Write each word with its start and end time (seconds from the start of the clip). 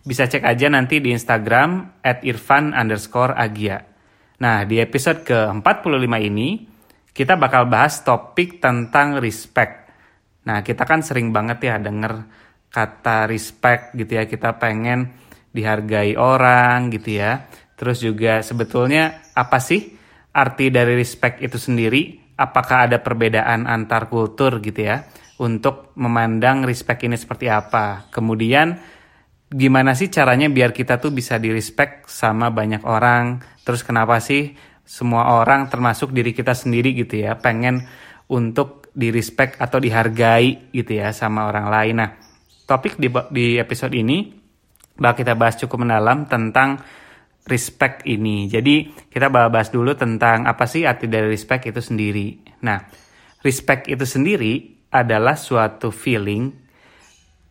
bisa 0.00 0.24
cek 0.24 0.44
aja 0.44 0.72
nanti 0.72 0.98
di 0.98 1.12
Instagram 1.12 2.00
at 2.00 2.24
irfan 2.24 2.72
underscore 2.72 3.36
agia. 3.36 3.84
Nah, 4.40 4.64
di 4.64 4.80
episode 4.80 5.20
ke-45 5.28 6.14
ini, 6.24 6.64
kita 7.12 7.36
bakal 7.36 7.68
bahas 7.68 8.00
topik 8.00 8.56
tentang 8.62 9.20
respect. 9.20 9.92
Nah, 10.48 10.64
kita 10.64 10.88
kan 10.88 11.04
sering 11.04 11.28
banget 11.28 11.60
ya 11.68 11.76
denger 11.76 12.24
kata 12.72 13.28
respect 13.28 13.92
gitu 13.92 14.16
ya, 14.16 14.24
kita 14.24 14.56
pengen 14.56 15.12
dihargai 15.52 16.16
orang 16.16 16.88
gitu 16.94 17.20
ya. 17.20 17.50
Terus 17.76 18.00
juga 18.00 18.40
sebetulnya 18.40 19.32
apa 19.36 19.60
sih 19.60 19.92
arti 20.32 20.72
dari 20.72 20.96
respect 20.96 21.44
itu 21.44 21.60
sendiri? 21.60 22.32
Apakah 22.40 22.88
ada 22.88 23.04
perbedaan 23.04 23.68
antar 23.68 24.08
kultur 24.08 24.64
gitu 24.64 24.80
ya? 24.80 25.04
Untuk 25.40 25.92
memandang 25.96 26.64
respect 26.64 27.04
ini 27.04 27.16
seperti 27.16 27.52
apa. 27.52 28.08
Kemudian 28.08 28.76
gimana 29.50 29.98
sih 29.98 30.06
caranya 30.08 30.46
biar 30.46 30.70
kita 30.70 31.02
tuh 31.02 31.10
bisa 31.10 31.36
di 31.42 31.50
respect 31.50 32.06
sama 32.06 32.54
banyak 32.54 32.86
orang? 32.86 33.42
Terus 33.66 33.82
kenapa 33.82 34.22
sih 34.22 34.54
semua 34.86 35.38
orang 35.38 35.66
termasuk 35.66 36.14
diri 36.14 36.30
kita 36.30 36.54
sendiri 36.54 36.94
gitu 36.94 37.18
ya 37.22 37.38
pengen 37.38 37.86
untuk 38.30 38.90
di 38.90 39.14
respect 39.14 39.58
atau 39.58 39.78
dihargai 39.78 40.70
gitu 40.70 40.92
ya 40.94 41.10
sama 41.10 41.50
orang 41.50 41.66
lain? 41.66 41.94
Nah 41.98 42.10
topik 42.66 42.96
di, 42.96 43.10
di 43.34 43.58
episode 43.58 43.94
ini 43.98 44.30
bakal 44.94 45.26
kita 45.26 45.34
bahas 45.34 45.58
cukup 45.58 45.82
mendalam 45.82 46.30
tentang 46.30 46.78
respect 47.50 48.06
ini. 48.06 48.46
Jadi 48.46 49.08
kita 49.10 49.32
bahas 49.32 49.74
dulu 49.74 49.98
tentang 49.98 50.46
apa 50.46 50.68
sih 50.70 50.86
arti 50.86 51.10
dari 51.10 51.26
respect 51.26 51.66
itu 51.66 51.82
sendiri. 51.82 52.38
Nah 52.62 52.78
respect 53.42 53.90
itu 53.90 54.06
sendiri 54.06 54.78
adalah 54.94 55.34
suatu 55.34 55.90
feeling 55.90 56.59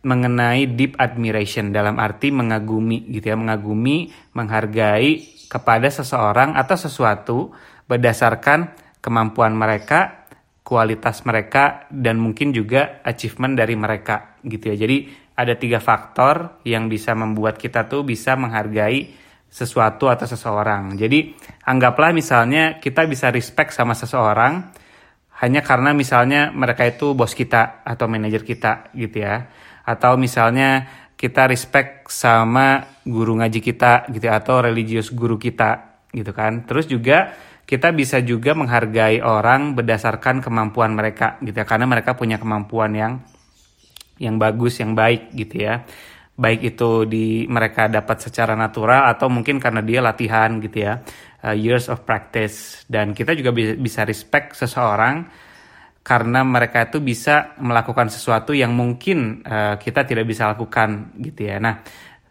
mengenai 0.00 0.64
deep 0.72 0.96
admiration 0.96 1.76
dalam 1.76 2.00
arti 2.00 2.32
mengagumi 2.32 3.04
gitu 3.12 3.32
ya, 3.32 3.36
mengagumi, 3.36 4.08
menghargai 4.32 5.20
kepada 5.50 5.88
seseorang 5.92 6.56
atau 6.56 6.76
sesuatu 6.78 7.38
berdasarkan 7.84 8.72
kemampuan 9.04 9.52
mereka, 9.52 10.24
kualitas 10.64 11.26
mereka 11.26 11.90
dan 11.92 12.16
mungkin 12.16 12.54
juga 12.54 13.02
achievement 13.04 13.58
dari 13.58 13.74
mereka 13.76 14.40
gitu 14.40 14.72
ya. 14.72 14.76
Jadi 14.86 15.10
ada 15.36 15.56
tiga 15.56 15.80
faktor 15.80 16.62
yang 16.68 16.88
bisa 16.88 17.16
membuat 17.16 17.56
kita 17.56 17.88
tuh 17.88 18.04
bisa 18.04 18.36
menghargai 18.36 19.10
sesuatu 19.50 20.06
atau 20.06 20.24
seseorang. 20.24 20.94
Jadi 20.94 21.34
anggaplah 21.66 22.14
misalnya 22.14 22.78
kita 22.78 23.04
bisa 23.10 23.34
respect 23.34 23.74
sama 23.74 23.98
seseorang 23.98 24.70
hanya 25.40 25.64
karena 25.64 25.96
misalnya 25.96 26.52
mereka 26.52 26.84
itu 26.86 27.16
bos 27.16 27.32
kita 27.32 27.82
atau 27.82 28.06
manajer 28.06 28.44
kita 28.44 28.92
gitu 28.92 29.24
ya 29.24 29.48
atau 29.90 30.14
misalnya 30.14 30.86
kita 31.18 31.50
respect 31.50 32.08
sama 32.08 32.80
guru 33.04 33.36
ngaji 33.42 33.60
kita 33.60 34.08
gitu 34.14 34.30
atau 34.30 34.62
religius 34.64 35.10
guru 35.10 35.36
kita 35.36 36.00
gitu 36.14 36.30
kan. 36.30 36.64
Terus 36.64 36.86
juga 36.86 37.34
kita 37.66 37.92
bisa 37.94 38.18
juga 38.24 38.56
menghargai 38.56 39.22
orang 39.22 39.76
berdasarkan 39.76 40.42
kemampuan 40.42 40.96
mereka 40.96 41.36
gitu 41.44 41.54
ya 41.54 41.66
karena 41.68 41.86
mereka 41.86 42.16
punya 42.16 42.40
kemampuan 42.40 42.90
yang 42.96 43.12
yang 44.16 44.40
bagus 44.40 44.80
yang 44.80 44.96
baik 44.96 45.34
gitu 45.36 45.66
ya. 45.66 45.84
Baik 46.40 46.72
itu 46.72 47.04
di 47.04 47.44
mereka 47.52 47.84
dapat 47.84 48.24
secara 48.24 48.56
natural 48.56 49.12
atau 49.12 49.28
mungkin 49.28 49.60
karena 49.60 49.84
dia 49.84 50.00
latihan 50.00 50.56
gitu 50.56 50.88
ya 50.88 51.04
uh, 51.44 51.52
years 51.52 51.92
of 51.92 52.08
practice. 52.08 52.88
Dan 52.88 53.12
kita 53.12 53.36
juga 53.36 53.52
bisa 53.76 54.08
respect 54.08 54.56
seseorang 54.56 55.28
karena 56.00 56.40
mereka 56.40 56.88
itu 56.88 56.98
bisa 56.98 57.54
melakukan 57.60 58.08
sesuatu 58.08 58.56
yang 58.56 58.72
mungkin 58.72 59.44
uh, 59.44 59.76
kita 59.76 60.08
tidak 60.08 60.24
bisa 60.24 60.48
lakukan 60.48 61.12
gitu 61.20 61.46
ya. 61.46 61.60
Nah, 61.60 61.84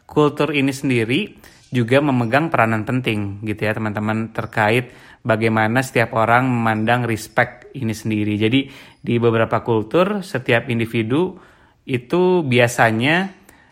kultur 0.10 0.52
ini 0.52 0.74
sendiri 0.74 1.38
juga 1.70 2.02
memegang 2.02 2.50
peranan 2.50 2.82
penting 2.82 3.46
gitu 3.46 3.70
ya 3.70 3.78
teman-teman 3.78 4.34
terkait 4.34 4.90
bagaimana 5.22 5.86
setiap 5.86 6.18
orang 6.18 6.50
memandang 6.50 7.06
respect 7.06 7.70
ini 7.78 7.94
sendiri. 7.94 8.34
Jadi 8.42 8.60
di 9.00 9.16
beberapa 9.22 9.62
kultur 9.62 10.26
setiap 10.26 10.66
individu 10.74 11.38
itu 11.86 12.42
biasanya 12.42 13.30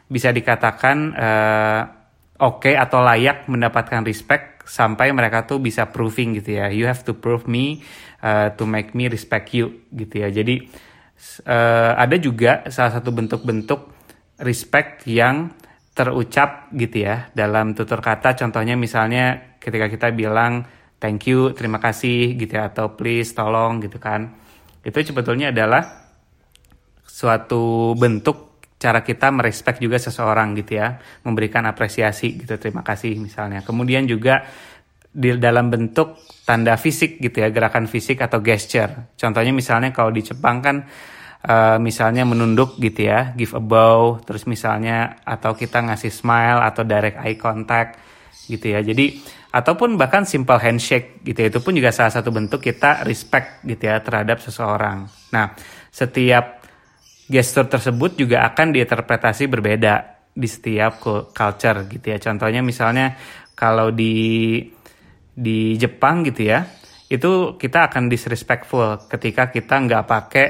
bisa 0.08 0.30
dikatakan 0.30 0.98
uh, 1.18 1.82
oke 2.38 2.70
okay 2.70 2.76
atau 2.78 3.02
layak 3.02 3.50
mendapatkan 3.50 4.06
respect 4.06 4.57
sampai 4.68 5.16
mereka 5.16 5.48
tuh 5.48 5.64
bisa 5.64 5.88
proving 5.88 6.38
gitu 6.38 6.60
ya. 6.60 6.68
You 6.70 6.86
have 6.86 7.02
to 7.08 7.16
prove 7.16 7.48
me 7.48 7.82
uh, 8.20 8.52
to 8.60 8.64
make 8.68 8.92
me 8.92 9.08
respect 9.08 9.56
you 9.56 9.88
gitu 9.96 10.28
ya. 10.28 10.30
Jadi 10.30 10.68
uh, 11.48 11.96
ada 11.96 12.16
juga 12.20 12.68
salah 12.68 13.00
satu 13.00 13.16
bentuk-bentuk 13.16 13.96
respect 14.44 15.08
yang 15.08 15.56
terucap 15.98 16.70
gitu 16.76 17.08
ya 17.08 17.32
dalam 17.34 17.74
tutur 17.74 18.04
kata. 18.04 18.38
Contohnya 18.38 18.78
misalnya 18.78 19.58
ketika 19.58 19.90
kita 19.90 20.08
bilang 20.14 20.68
thank 21.02 21.26
you, 21.26 21.56
terima 21.58 21.82
kasih 21.82 22.38
gitu 22.38 22.60
ya 22.60 22.70
atau 22.70 22.94
please, 22.94 23.34
tolong 23.34 23.82
gitu 23.82 23.98
kan. 23.98 24.38
Itu 24.86 25.02
sebetulnya 25.02 25.50
adalah 25.50 26.06
suatu 27.08 27.98
bentuk 27.98 28.57
cara 28.78 29.02
kita 29.02 29.34
merespek 29.34 29.82
juga 29.82 29.98
seseorang 29.98 30.54
gitu 30.58 30.78
ya, 30.78 31.02
memberikan 31.26 31.66
apresiasi 31.66 32.38
gitu, 32.38 32.58
terima 32.62 32.86
kasih 32.86 33.18
misalnya. 33.18 33.66
Kemudian 33.66 34.06
juga 34.06 34.46
di 35.18 35.34
dalam 35.42 35.74
bentuk 35.74 36.22
tanda 36.46 36.78
fisik 36.78 37.18
gitu 37.18 37.42
ya 37.42 37.50
gerakan 37.50 37.90
fisik 37.90 38.22
atau 38.22 38.38
gesture. 38.38 39.18
Contohnya 39.18 39.50
misalnya 39.50 39.90
kalau 39.90 40.14
di 40.14 40.22
Jepang 40.22 40.62
kan 40.62 40.86
uh, 41.42 41.82
misalnya 41.82 42.22
menunduk 42.22 42.78
gitu 42.78 43.10
ya 43.10 43.34
give 43.34 43.58
a 43.58 43.64
bow 43.64 44.22
terus 44.22 44.46
misalnya 44.46 45.18
atau 45.26 45.58
kita 45.58 45.82
ngasih 45.90 46.14
smile 46.14 46.62
atau 46.62 46.86
direct 46.86 47.18
eye 47.18 47.34
contact 47.34 47.98
gitu 48.46 48.78
ya. 48.78 48.80
Jadi 48.86 49.18
ataupun 49.52 49.98
bahkan 49.98 50.22
simple 50.22 50.62
handshake 50.62 51.26
gitu 51.26 51.40
ya 51.42 51.48
itu 51.50 51.60
pun 51.66 51.74
juga 51.74 51.90
salah 51.90 52.14
satu 52.14 52.30
bentuk 52.30 52.62
kita 52.62 53.02
respect 53.02 53.66
gitu 53.66 53.90
ya 53.90 53.98
terhadap 54.06 54.38
seseorang. 54.38 55.10
Nah 55.34 55.58
setiap 55.90 56.57
gestur 57.28 57.68
tersebut 57.68 58.16
juga 58.16 58.48
akan 58.48 58.72
diinterpretasi 58.72 59.52
berbeda 59.52 59.94
di 60.32 60.48
setiap 60.48 61.04
culture 61.36 61.86
gitu 61.92 62.06
ya. 62.16 62.18
Contohnya 62.18 62.64
misalnya 62.64 63.20
kalau 63.54 63.92
di 63.92 64.60
di 65.38 65.78
Jepang 65.78 66.26
gitu 66.26 66.50
ya 66.50 66.66
itu 67.08 67.56
kita 67.56 67.88
akan 67.88 68.12
disrespectful 68.12 69.08
ketika 69.08 69.48
kita 69.48 69.80
nggak 69.80 70.04
pakai 70.10 70.48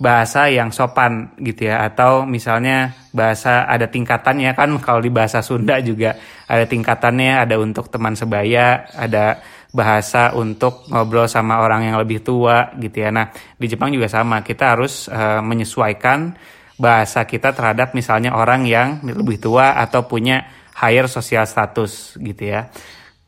bahasa 0.00 0.48
yang 0.48 0.72
sopan 0.72 1.36
gitu 1.40 1.68
ya. 1.72 1.84
Atau 1.88 2.24
misalnya 2.24 2.96
bahasa 3.12 3.68
ada 3.68 3.88
tingkatannya 3.88 4.56
kan 4.56 4.70
kalau 4.86 5.00
di 5.00 5.12
bahasa 5.12 5.40
Sunda 5.40 5.80
juga 5.80 6.16
ada 6.48 6.64
tingkatannya 6.68 7.44
ada 7.48 7.56
untuk 7.60 7.88
teman 7.88 8.12
sebaya 8.16 8.88
ada 8.92 9.40
bahasa 9.70 10.34
untuk 10.34 10.90
ngobrol 10.90 11.30
sama 11.30 11.62
orang 11.62 11.86
yang 11.86 11.96
lebih 11.98 12.26
tua 12.26 12.74
gitu 12.78 13.06
ya. 13.06 13.14
Nah 13.14 13.30
di 13.30 13.66
Jepang 13.70 13.94
juga 13.94 14.10
sama. 14.10 14.42
Kita 14.42 14.74
harus 14.74 15.06
uh, 15.06 15.38
menyesuaikan 15.42 16.34
bahasa 16.80 17.28
kita 17.28 17.54
terhadap 17.54 17.94
misalnya 17.94 18.34
orang 18.34 18.66
yang 18.66 19.04
lebih 19.04 19.38
tua 19.38 19.78
atau 19.78 20.08
punya 20.08 20.48
higher 20.80 21.06
social 21.06 21.44
status 21.46 22.18
gitu 22.18 22.50
ya. 22.50 22.72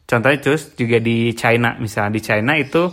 Contohnya 0.08 0.38
terus 0.40 0.74
juga 0.74 0.98
di 0.98 1.30
China. 1.36 1.78
Misalnya 1.78 2.12
di 2.18 2.22
China 2.24 2.52
itu 2.58 2.90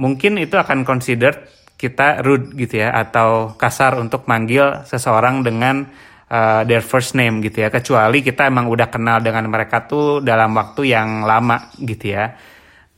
mungkin 0.00 0.40
itu 0.40 0.58
akan 0.58 0.82
considered 0.82 1.48
kita 1.78 2.22
rude 2.22 2.54
gitu 2.54 2.82
ya 2.82 2.94
atau 2.94 3.54
kasar 3.58 3.98
untuk 3.98 4.26
manggil 4.30 4.86
seseorang 4.86 5.42
dengan 5.42 5.82
uh, 6.30 6.62
their 6.66 6.82
first 6.82 7.14
name 7.14 7.38
gitu 7.44 7.62
ya. 7.62 7.68
Kecuali 7.70 8.24
kita 8.24 8.48
emang 8.48 8.66
udah 8.66 8.88
kenal 8.90 9.20
dengan 9.20 9.46
mereka 9.46 9.86
tuh 9.86 10.18
dalam 10.24 10.50
waktu 10.56 10.94
yang 10.94 11.22
lama 11.22 11.70
gitu 11.78 12.16
ya. 12.16 12.32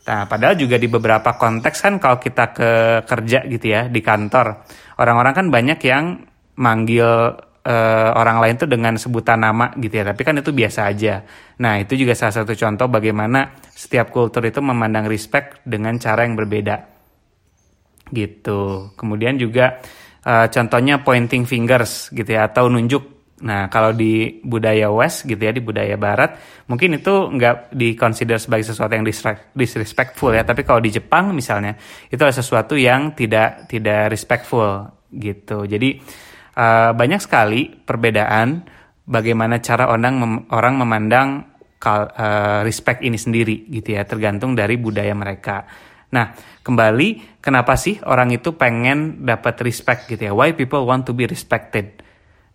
Nah, 0.05 0.29
padahal 0.29 0.55
juga 0.61 0.77
di 0.77 0.85
beberapa 0.85 1.33
konteks 1.41 1.79
kan 1.81 1.97
kalau 1.97 2.21
kita 2.21 2.53
ke 2.53 2.71
kerja 3.09 3.49
gitu 3.49 3.67
ya 3.73 3.89
di 3.89 4.05
kantor, 4.05 4.69
orang-orang 5.01 5.33
kan 5.33 5.47
banyak 5.49 5.81
yang 5.81 6.05
manggil 6.61 7.33
uh, 7.65 8.11
orang 8.15 8.39
lain 8.45 8.55
tuh 8.61 8.69
dengan 8.69 8.95
sebutan 9.01 9.41
nama 9.41 9.73
gitu 9.81 9.97
ya 9.97 10.05
tapi 10.05 10.23
kan 10.23 10.37
itu 10.37 10.53
biasa 10.53 10.93
aja. 10.93 11.25
Nah 11.65 11.81
itu 11.81 11.97
juga 11.97 12.13
salah 12.13 12.45
satu 12.45 12.53
contoh 12.53 12.87
bagaimana 12.93 13.57
setiap 13.73 14.13
kultur 14.13 14.45
itu 14.45 14.61
memandang 14.61 15.09
respect 15.09 15.65
dengan 15.65 15.97
cara 15.97 16.29
yang 16.29 16.37
berbeda. 16.37 16.77
Gitu. 18.13 18.93
Kemudian 18.95 19.41
juga 19.41 19.81
uh, 20.29 20.47
contohnya 20.53 21.01
pointing 21.01 21.49
fingers 21.49 22.13
gitu 22.13 22.29
ya 22.29 22.53
atau 22.53 22.69
nunjuk 22.69 23.24
Nah, 23.35 23.67
kalau 23.67 23.91
di 23.91 24.39
budaya 24.47 24.95
West 24.95 25.27
gitu 25.27 25.43
ya, 25.43 25.51
di 25.51 25.59
budaya 25.59 25.99
Barat, 25.99 26.39
mungkin 26.71 27.03
itu 27.03 27.11
nggak 27.35 27.75
dikonsider 27.75 28.39
sebagai 28.39 28.71
sesuatu 28.71 28.95
yang 28.95 29.03
disrespectful 29.59 30.31
ya. 30.31 30.47
Tapi 30.47 30.63
kalau 30.63 30.79
di 30.79 30.95
Jepang 30.95 31.35
misalnya, 31.35 31.75
itu 32.07 32.15
adalah 32.23 32.31
sesuatu 32.31 32.79
yang 32.79 33.11
tidak 33.19 33.67
tidak 33.67 34.15
respectful 34.15 34.87
gitu. 35.11 35.67
Jadi 35.67 35.99
uh, 36.55 36.95
banyak 36.95 37.19
sekali 37.19 37.75
perbedaan 37.75 38.63
bagaimana 39.03 39.59
cara 39.59 39.91
orang 39.91 40.15
mem 40.15 40.35
orang 40.55 40.75
memandang 40.79 41.29
uh, 41.83 42.63
respect 42.63 43.03
ini 43.03 43.19
sendiri 43.19 43.67
gitu 43.67 43.99
ya, 43.99 44.07
tergantung 44.07 44.55
dari 44.55 44.79
budaya 44.79 45.11
mereka. 45.11 45.67
Nah, 46.15 46.31
kembali 46.63 47.43
kenapa 47.43 47.75
sih 47.75 47.99
orang 48.07 48.31
itu 48.31 48.55
pengen 48.55 49.27
dapat 49.27 49.59
respect 49.67 50.07
gitu 50.07 50.31
ya? 50.31 50.33
Why 50.33 50.55
people 50.55 50.87
want 50.87 51.03
to 51.11 51.13
be 51.13 51.27
respected? 51.27 51.99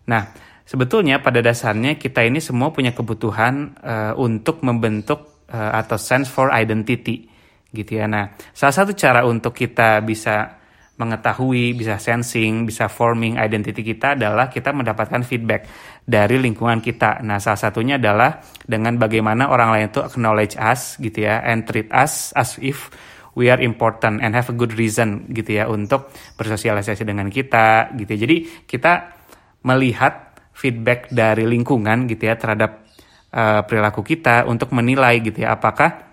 Nah, 0.08 0.32
Sebetulnya 0.70 1.18
pada 1.18 1.42
dasarnya 1.42 1.98
kita 1.98 2.22
ini 2.22 2.38
semua 2.38 2.70
punya 2.70 2.94
kebutuhan 2.94 3.74
uh, 3.82 4.14
untuk 4.14 4.62
membentuk 4.62 5.42
uh, 5.50 5.74
atau 5.74 5.98
sense 5.98 6.30
for 6.30 6.54
identity 6.54 7.26
gitu 7.74 7.98
ya. 7.98 8.06
Nah, 8.06 8.38
salah 8.54 8.70
satu 8.78 8.94
cara 8.94 9.26
untuk 9.26 9.50
kita 9.50 9.98
bisa 10.06 10.62
mengetahui, 10.94 11.74
bisa 11.74 11.98
sensing, 11.98 12.70
bisa 12.70 12.86
forming 12.86 13.34
identity 13.34 13.82
kita 13.82 14.14
adalah 14.14 14.46
kita 14.46 14.70
mendapatkan 14.70 15.26
feedback 15.26 15.66
dari 16.06 16.38
lingkungan 16.38 16.78
kita. 16.78 17.18
Nah, 17.26 17.42
salah 17.42 17.58
satunya 17.58 17.98
adalah 17.98 18.38
dengan 18.62 18.94
bagaimana 18.94 19.50
orang 19.50 19.74
lain 19.74 19.90
itu 19.90 20.06
acknowledge 20.06 20.54
us 20.54 20.94
gitu 21.02 21.26
ya 21.26 21.42
and 21.50 21.66
treat 21.66 21.90
us 21.90 22.30
as 22.38 22.62
if 22.62 22.94
we 23.34 23.50
are 23.50 23.58
important 23.58 24.22
and 24.22 24.38
have 24.38 24.46
a 24.46 24.54
good 24.54 24.78
reason 24.78 25.26
gitu 25.34 25.58
ya 25.58 25.66
untuk 25.66 26.14
bersosialisasi 26.38 27.02
dengan 27.02 27.26
kita 27.26 27.90
gitu. 27.98 28.14
Ya. 28.14 28.18
Jadi 28.22 28.36
kita 28.70 29.18
melihat 29.66 30.29
feedback 30.60 31.08
dari 31.08 31.48
lingkungan 31.48 32.04
gitu 32.04 32.28
ya 32.28 32.36
terhadap 32.36 32.84
uh, 33.32 33.64
perilaku 33.64 34.04
kita 34.04 34.44
untuk 34.44 34.76
menilai 34.76 35.24
gitu 35.24 35.40
ya 35.40 35.56
apakah 35.56 36.12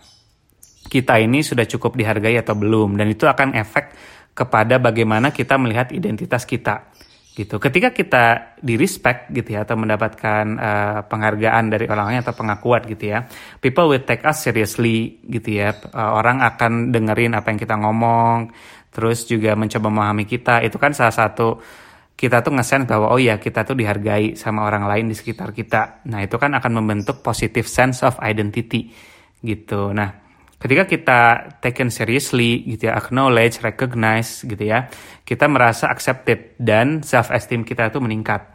kita 0.87 1.19
ini 1.19 1.43
sudah 1.43 1.67
cukup 1.67 1.99
dihargai 1.99 2.39
atau 2.39 2.55
belum 2.55 2.95
dan 2.95 3.11
itu 3.11 3.27
akan 3.27 3.59
efek 3.59 3.91
kepada 4.31 4.79
bagaimana 4.79 5.35
kita 5.35 5.59
melihat 5.59 5.91
identitas 5.91 6.47
kita 6.47 6.95
gitu. 7.37 7.61
Ketika 7.61 7.93
kita 7.93 8.57
di 8.57 8.73
respect 8.81 9.29
gitu 9.29 9.53
ya 9.53 9.61
atau 9.61 9.77
mendapatkan 9.77 10.45
uh, 10.57 10.99
penghargaan 11.05 11.69
dari 11.69 11.85
orang 11.85 12.09
lain 12.09 12.21
atau 12.25 12.33
pengakuan 12.33 12.81
gitu 12.89 13.13
ya, 13.13 13.29
people 13.61 13.85
will 13.85 14.01
take 14.01 14.25
us 14.25 14.41
seriously 14.41 15.21
gitu 15.21 15.61
ya. 15.61 15.77
Uh, 15.93 16.17
orang 16.17 16.41
akan 16.41 16.89
dengerin 16.89 17.37
apa 17.37 17.53
yang 17.53 17.61
kita 17.61 17.77
ngomong, 17.77 18.49
terus 18.89 19.29
juga 19.29 19.53
mencoba 19.53 19.87
memahami 19.93 20.25
kita. 20.25 20.65
Itu 20.65 20.81
kan 20.81 20.97
salah 20.97 21.13
satu 21.13 21.61
kita 22.17 22.41
tuh 22.41 22.57
ngesen 22.57 22.89
bahwa 22.89 23.13
oh 23.13 23.21
ya 23.21 23.37
kita 23.37 23.61
tuh 23.61 23.77
dihargai 23.77 24.33
sama 24.33 24.65
orang 24.65 24.89
lain 24.89 25.13
di 25.13 25.15
sekitar 25.15 25.53
kita. 25.53 26.01
Nah 26.09 26.25
itu 26.25 26.41
kan 26.41 26.57
akan 26.57 26.81
membentuk 26.81 27.21
positive 27.21 27.69
sense 27.69 28.01
of 28.01 28.17
identity 28.25 28.89
gitu. 29.45 29.93
Nah 29.93 30.25
ketika 30.57 30.89
kita 30.89 31.19
taken 31.61 31.93
seriously 31.93 32.65
gitu 32.65 32.89
ya, 32.89 32.97
acknowledge, 32.97 33.61
recognize 33.61 34.41
gitu 34.41 34.65
ya, 34.65 34.89
kita 35.21 35.45
merasa 35.45 35.93
accepted 35.93 36.57
dan 36.57 37.05
self 37.05 37.29
esteem 37.29 37.61
kita 37.61 37.93
itu 37.93 38.01
meningkat 38.01 38.49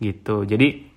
gitu. 0.00 0.48
Jadi 0.48 0.91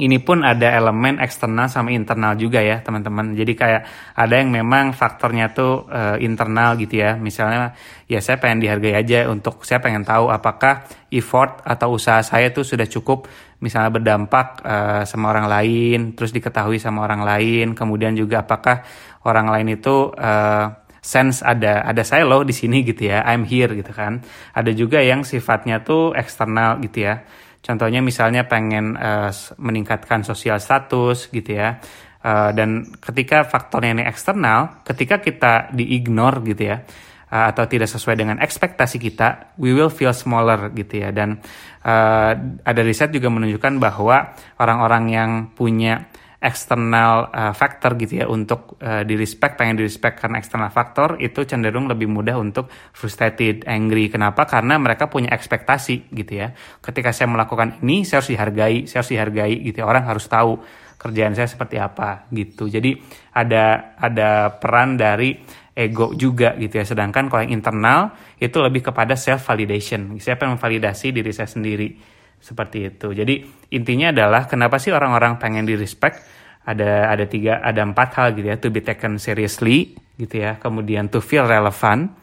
ini 0.00 0.16
pun 0.16 0.40
ada 0.40 0.72
elemen 0.72 1.20
eksternal 1.20 1.68
sama 1.68 1.92
internal 1.92 2.32
juga 2.40 2.64
ya 2.64 2.80
teman-teman. 2.80 3.36
Jadi 3.36 3.52
kayak 3.52 3.82
ada 4.16 4.34
yang 4.40 4.48
memang 4.48 4.96
faktornya 4.96 5.52
tuh 5.52 5.84
uh, 5.92 6.16
internal 6.16 6.80
gitu 6.80 7.04
ya. 7.04 7.20
Misalnya 7.20 7.76
ya 8.08 8.24
saya 8.24 8.40
pengen 8.40 8.64
dihargai 8.64 8.96
aja 8.96 9.28
untuk 9.28 9.60
saya 9.68 9.84
pengen 9.84 10.08
tahu 10.08 10.32
apakah 10.32 10.88
effort 11.12 11.60
atau 11.68 11.92
usaha 11.92 12.24
saya 12.24 12.48
tuh 12.48 12.64
sudah 12.64 12.88
cukup 12.88 13.28
misalnya 13.60 13.92
berdampak 13.92 14.64
uh, 14.64 15.02
sama 15.04 15.36
orang 15.36 15.46
lain, 15.52 16.16
terus 16.16 16.32
diketahui 16.32 16.80
sama 16.80 17.04
orang 17.04 17.20
lain. 17.20 17.76
Kemudian 17.76 18.16
juga 18.16 18.40
apakah 18.40 18.80
orang 19.28 19.52
lain 19.52 19.76
itu 19.76 20.16
uh, 20.16 20.80
sense 21.04 21.44
ada 21.44 21.84
ada 21.84 22.00
saya 22.08 22.24
loh 22.24 22.40
di 22.40 22.56
sini 22.56 22.80
gitu 22.88 23.04
ya. 23.12 23.20
I'm 23.28 23.44
here 23.44 23.68
gitu 23.76 23.92
kan. 23.92 24.24
Ada 24.56 24.72
juga 24.72 25.04
yang 25.04 25.28
sifatnya 25.28 25.84
tuh 25.84 26.16
eksternal 26.16 26.80
gitu 26.80 27.04
ya 27.04 27.20
Contohnya 27.60 28.00
misalnya 28.00 28.48
pengen 28.48 28.96
uh, 28.96 29.28
meningkatkan 29.60 30.24
sosial 30.24 30.56
status 30.58 31.28
gitu 31.28 31.60
ya. 31.60 31.76
Uh, 32.20 32.52
dan 32.52 32.84
ketika 33.00 33.48
faktornya 33.48 34.00
ini 34.00 34.04
eksternal, 34.04 34.84
ketika 34.84 35.20
kita 35.20 35.72
diignore 35.72 36.44
gitu 36.44 36.72
ya, 36.72 36.84
uh, 37.32 37.44
atau 37.52 37.64
tidak 37.64 37.88
sesuai 37.88 38.16
dengan 38.16 38.36
ekspektasi 38.40 38.96
kita, 39.00 39.56
we 39.60 39.72
will 39.72 39.92
feel 39.92 40.12
smaller 40.12 40.72
gitu 40.72 41.00
ya. 41.04 41.12
Dan 41.12 41.40
uh, 41.84 42.32
ada 42.64 42.80
riset 42.84 43.12
juga 43.12 43.28
menunjukkan 43.28 43.76
bahwa 43.76 44.36
orang-orang 44.60 45.04
yang 45.12 45.30
punya 45.52 46.08
eksternal 46.40 47.28
uh, 47.28 47.52
factor 47.52 48.00
gitu 48.00 48.24
ya 48.24 48.26
untuk 48.26 48.80
uh, 48.80 49.04
di 49.04 49.12
respect 49.12 49.60
pengen 49.60 49.76
di 49.76 49.84
respect 49.84 50.24
karena 50.24 50.40
eksternal 50.40 50.72
faktor 50.72 51.20
itu 51.20 51.44
cenderung 51.44 51.84
lebih 51.84 52.08
mudah 52.08 52.40
untuk 52.40 52.72
frustrated, 52.96 53.68
angry. 53.68 54.08
Kenapa? 54.08 54.48
Karena 54.48 54.80
mereka 54.80 55.12
punya 55.12 55.28
ekspektasi 55.36 56.08
gitu 56.16 56.32
ya. 56.40 56.56
Ketika 56.80 57.12
saya 57.12 57.28
melakukan 57.28 57.84
ini 57.84 58.08
saya 58.08 58.24
harus 58.24 58.30
dihargai, 58.32 58.76
saya 58.88 59.04
harus 59.04 59.12
dihargai 59.12 59.54
gitu 59.68 59.84
ya. 59.84 59.86
Orang 59.86 60.08
harus 60.08 60.24
tahu 60.32 60.56
kerjaan 60.96 61.36
saya 61.36 61.44
seperti 61.44 61.76
apa 61.76 62.24
gitu. 62.32 62.72
Jadi 62.72 62.96
ada 63.36 63.96
ada 64.00 64.56
peran 64.56 64.96
dari 64.96 65.36
ego 65.76 66.16
juga 66.16 66.56
gitu 66.56 66.80
ya. 66.80 66.88
Sedangkan 66.88 67.28
kalau 67.28 67.44
yang 67.44 67.52
internal 67.52 68.16
itu 68.40 68.56
lebih 68.64 68.88
kepada 68.88 69.12
self 69.12 69.44
validation. 69.44 70.16
Saya 70.16 70.40
pengen 70.40 70.56
memvalidasi 70.56 71.12
diri 71.12 71.36
saya 71.36 71.52
sendiri 71.52 72.19
seperti 72.40 72.90
itu. 72.90 73.12
Jadi 73.12 73.44
intinya 73.76 74.10
adalah 74.10 74.48
kenapa 74.48 74.80
sih 74.80 74.90
orang-orang 74.90 75.36
pengen 75.36 75.68
di 75.68 75.76
respect? 75.76 76.24
Ada 76.60 77.12
ada 77.12 77.24
tiga 77.28 77.60
ada 77.60 77.84
empat 77.84 78.08
hal 78.16 78.32
gitu 78.34 78.48
ya. 78.48 78.56
To 78.56 78.72
be 78.72 78.80
taken 78.80 79.20
seriously 79.20 79.94
gitu 80.16 80.40
ya. 80.40 80.56
Kemudian 80.56 81.12
to 81.12 81.20
feel 81.20 81.44
relevant. 81.44 82.16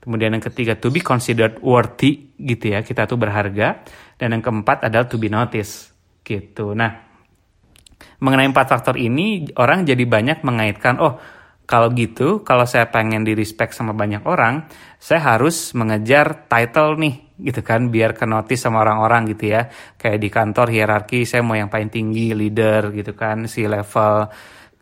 Kemudian 0.00 0.32
yang 0.32 0.44
ketiga 0.44 0.80
to 0.80 0.88
be 0.88 1.04
considered 1.04 1.60
worthy 1.60 2.32
gitu 2.40 2.72
ya. 2.72 2.80
Kita 2.80 3.04
tuh 3.04 3.20
berharga. 3.20 3.84
Dan 4.16 4.36
yang 4.36 4.42
keempat 4.42 4.88
adalah 4.88 5.06
to 5.06 5.20
be 5.20 5.28
noticed 5.28 5.92
gitu. 6.24 6.72
Nah 6.72 7.10
mengenai 8.20 8.48
empat 8.48 8.66
faktor 8.68 8.96
ini 8.96 9.48
orang 9.56 9.84
jadi 9.84 10.04
banyak 10.04 10.44
mengaitkan 10.44 11.00
oh 11.00 11.20
kalau 11.70 11.94
gitu, 11.94 12.42
kalau 12.42 12.66
saya 12.66 12.90
pengen 12.90 13.22
di 13.22 13.38
respect 13.38 13.78
sama 13.78 13.94
banyak 13.94 14.26
orang, 14.26 14.66
saya 14.98 15.22
harus 15.22 15.70
mengejar 15.78 16.50
title 16.50 16.98
nih, 16.98 17.38
gitu 17.38 17.62
kan, 17.62 17.94
biar 17.94 18.18
ke 18.18 18.26
notice 18.26 18.66
sama 18.66 18.82
orang-orang 18.82 19.30
gitu 19.30 19.54
ya. 19.54 19.70
Kayak 19.94 20.18
di 20.18 20.28
kantor 20.34 20.66
hierarki, 20.66 21.22
saya 21.22 21.46
mau 21.46 21.54
yang 21.54 21.70
paling 21.70 21.86
tinggi, 21.86 22.34
leader 22.34 22.90
gitu 22.90 23.14
kan, 23.14 23.46
si 23.46 23.70
level. 23.70 24.26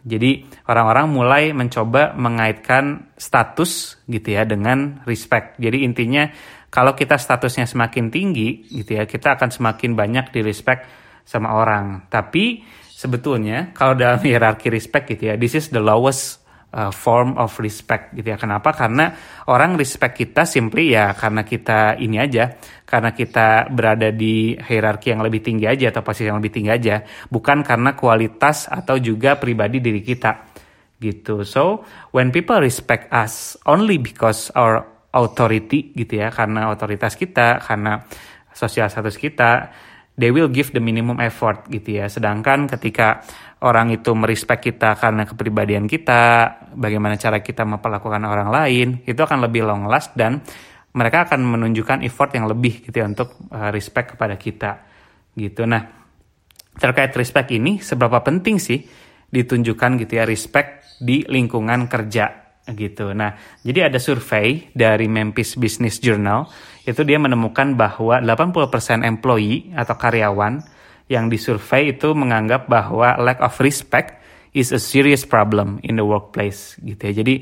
Jadi 0.01 0.49
orang-orang 0.65 1.07
mulai 1.13 1.45
mencoba 1.53 2.17
mengaitkan 2.17 3.13
status 3.21 4.01
gitu 4.09 4.33
ya 4.33 4.49
dengan 4.49 5.05
respect. 5.05 5.61
Jadi 5.61 5.85
intinya 5.85 6.25
kalau 6.73 6.97
kita 6.97 7.21
statusnya 7.21 7.69
semakin 7.69 8.09
tinggi 8.09 8.65
gitu 8.65 8.97
ya, 8.97 9.05
kita 9.05 9.37
akan 9.37 9.53
semakin 9.53 9.93
banyak 9.93 10.33
di 10.33 10.41
respect 10.41 10.89
sama 11.29 11.53
orang. 11.53 12.09
Tapi 12.09 12.65
sebetulnya 12.89 13.77
kalau 13.77 13.93
dalam 13.93 14.25
hierarki 14.25 14.73
respect 14.73 15.13
gitu 15.13 15.29
ya, 15.29 15.37
this 15.37 15.53
is 15.53 15.69
the 15.69 15.85
lowest 15.85 16.48
uh, 16.73 16.93
form 16.93 17.37
of 17.41 17.55
respect 17.61 18.13
gitu 18.13 18.29
ya. 18.35 18.37
Kenapa? 18.37 18.75
Karena 18.77 19.13
orang 19.49 19.79
respect 19.81 20.19
kita 20.19 20.45
simply 20.45 20.93
ya 20.93 21.17
karena 21.17 21.45
kita 21.45 21.97
ini 21.97 22.21
aja, 22.21 22.57
karena 22.85 23.13
kita 23.13 23.73
berada 23.73 24.13
di 24.13 24.57
hierarki 24.57 25.13
yang 25.13 25.25
lebih 25.25 25.41
tinggi 25.41 25.65
aja 25.65 25.93
atau 25.93 26.03
posisi 26.05 26.29
yang 26.29 26.41
lebih 26.41 26.53
tinggi 26.53 26.71
aja, 26.73 27.03
bukan 27.29 27.65
karena 27.65 27.97
kualitas 27.97 28.69
atau 28.69 29.01
juga 29.01 29.41
pribadi 29.41 29.81
diri 29.81 30.05
kita 30.05 30.57
gitu. 30.99 31.47
So 31.47 31.87
when 32.11 32.35
people 32.35 32.59
respect 32.59 33.09
us 33.15 33.57
only 33.65 33.97
because 34.03 34.51
our 34.59 34.85
authority 35.15 35.95
gitu 35.97 36.21
ya, 36.21 36.29
karena 36.29 36.69
otoritas 36.69 37.17
kita, 37.17 37.63
karena 37.65 38.05
sosial 38.53 38.91
status 38.91 39.17
kita, 39.17 39.71
they 40.19 40.35
will 40.35 40.51
give 40.51 40.75
the 40.75 40.83
minimum 40.83 41.23
effort 41.23 41.71
gitu 41.71 42.03
ya. 42.03 42.11
Sedangkan 42.11 42.67
ketika 42.67 43.23
orang 43.63 43.91
itu 43.91 44.15
merespek 44.15 44.71
kita 44.71 44.95
karena 44.95 45.27
kepribadian 45.27 45.91
kita, 45.91 46.55
bagaimana 46.79 47.19
cara 47.19 47.43
kita 47.43 47.67
memperlakukan 47.67 48.23
orang 48.23 48.49
lain, 48.55 48.89
itu 49.03 49.19
akan 49.19 49.43
lebih 49.43 49.67
long 49.67 49.91
last 49.91 50.15
dan 50.15 50.39
mereka 50.95 51.27
akan 51.27 51.43
menunjukkan 51.43 52.07
effort 52.07 52.35
yang 52.35 52.47
lebih 52.47 52.87
gitu 52.87 53.03
ya 53.03 53.07
untuk 53.07 53.35
uh, 53.51 53.71
respect 53.75 54.15
kepada 54.15 54.39
kita 54.39 54.71
gitu. 55.35 55.67
Nah, 55.67 55.83
terkait 56.79 57.11
respect 57.19 57.51
ini 57.51 57.83
seberapa 57.83 58.23
penting 58.23 58.63
sih 58.63 58.83
ditunjukkan 59.29 60.07
gitu 60.07 60.13
ya 60.19 60.25
respect 60.25 60.99
di 61.03 61.27
lingkungan 61.27 61.87
kerja 61.91 62.49
gitu. 62.69 63.13
Nah, 63.17 63.33
jadi 63.65 63.89
ada 63.89 63.99
survei 64.01 64.69
dari 64.73 65.09
Memphis 65.09 65.57
Business 65.57 66.01
Journal 66.01 66.49
itu 66.85 67.01
dia 67.05 67.17
menemukan 67.21 67.77
bahwa 67.77 68.21
80% 68.21 69.05
employee 69.05 69.73
atau 69.77 69.95
karyawan 69.97 70.78
yang 71.09 71.33
disurvei 71.33 71.97
itu 71.97 72.13
menganggap 72.13 72.69
bahwa 72.69 73.17
lack 73.17 73.41
of 73.41 73.57
respect 73.65 74.21
is 74.53 74.73
a 74.73 74.81
serious 74.81 75.25
problem 75.25 75.81
in 75.85 75.97
the 75.97 76.05
workplace 76.05 76.77
gitu 76.85 77.01
ya. 77.11 77.13
Jadi 77.25 77.35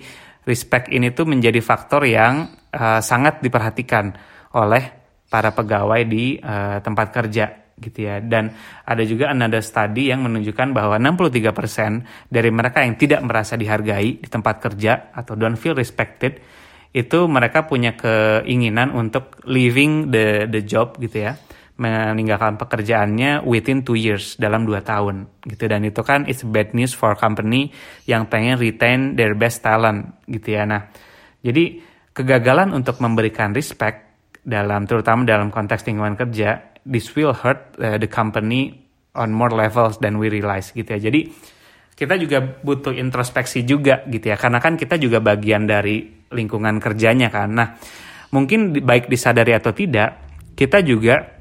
respect 0.47 0.91
ini 0.91 1.11
tuh 1.11 1.27
menjadi 1.27 1.59
faktor 1.59 2.07
yang 2.07 2.55
uh, 2.71 3.03
sangat 3.03 3.43
diperhatikan 3.43 4.15
oleh 4.55 4.85
para 5.27 5.51
pegawai 5.51 6.07
di 6.07 6.39
uh, 6.39 6.79
tempat 6.79 7.11
kerja 7.11 7.75
gitu 7.77 8.07
ya. 8.07 8.23
Dan 8.23 8.55
ada 8.87 9.03
juga 9.03 9.35
another 9.35 9.61
study 9.61 10.15
yang 10.15 10.23
menunjukkan 10.23 10.71
bahwa 10.71 10.97
63% 11.03 12.31
dari 12.31 12.51
mereka 12.55 12.87
yang 12.87 12.95
tidak 12.95 13.21
merasa 13.27 13.59
dihargai 13.59 14.23
di 14.23 14.29
tempat 14.31 14.63
kerja 14.63 15.11
atau 15.11 15.35
don't 15.35 15.59
feel 15.59 15.75
respected 15.75 16.39
itu 16.97 17.29
mereka 17.29 17.69
punya 17.69 17.93
keinginan 17.93 18.89
untuk 18.97 19.45
leaving 19.45 20.09
the 20.09 20.49
the 20.49 20.65
job 20.65 20.97
gitu 20.97 21.29
ya 21.29 21.37
meninggalkan 21.77 22.57
pekerjaannya 22.57 23.45
within 23.45 23.85
two 23.85 24.01
years 24.01 24.41
dalam 24.41 24.65
dua 24.65 24.81
tahun 24.81 25.29
gitu. 25.45 25.69
Dan 25.69 25.85
itu 25.85 26.01
kan 26.01 26.25
it's 26.25 26.41
bad 26.41 26.73
news 26.73 26.97
for 26.97 27.13
company 27.13 27.69
yang 28.09 28.33
pengen 28.33 28.57
retain 28.57 29.13
their 29.13 29.37
best 29.37 29.61
talent 29.61 30.25
gitu 30.25 30.57
ya. 30.57 30.65
Nah 30.65 30.89
jadi 31.45 31.85
kegagalan 32.17 32.73
untuk 32.73 32.97
memberikan 33.05 33.53
respect 33.53 34.09
dalam 34.41 34.89
terutama 34.89 35.29
dalam 35.29 35.53
konteks 35.53 35.85
lingkungan 35.85 36.17
kerja 36.17 36.81
this 36.89 37.13
will 37.13 37.37
hurt 37.37 37.77
uh, 37.77 38.01
the 38.01 38.09
company 38.09 38.73
on 39.13 39.35
more 39.37 39.53
levels 39.53 40.01
than 40.01 40.17
we 40.17 40.33
realize 40.33 40.73
gitu 40.73 40.97
ya. 40.97 41.13
Jadi 41.13 41.29
kita 41.93 42.17
juga 42.17 42.41
butuh 42.41 42.97
introspeksi 42.97 43.69
juga 43.69 44.01
gitu 44.09 44.33
ya. 44.33 44.41
Karena 44.41 44.65
kan 44.65 44.81
kita 44.81 44.97
juga 44.97 45.21
bagian 45.21 45.69
dari 45.69 46.25
lingkungan 46.33 46.81
kerjanya 46.81 47.29
kan. 47.29 47.53
Nah 47.53 47.69
mungkin 48.33 48.81
baik 48.81 49.13
disadari 49.13 49.53
atau 49.53 49.77
tidak 49.77 50.25
kita 50.57 50.81
juga 50.81 51.36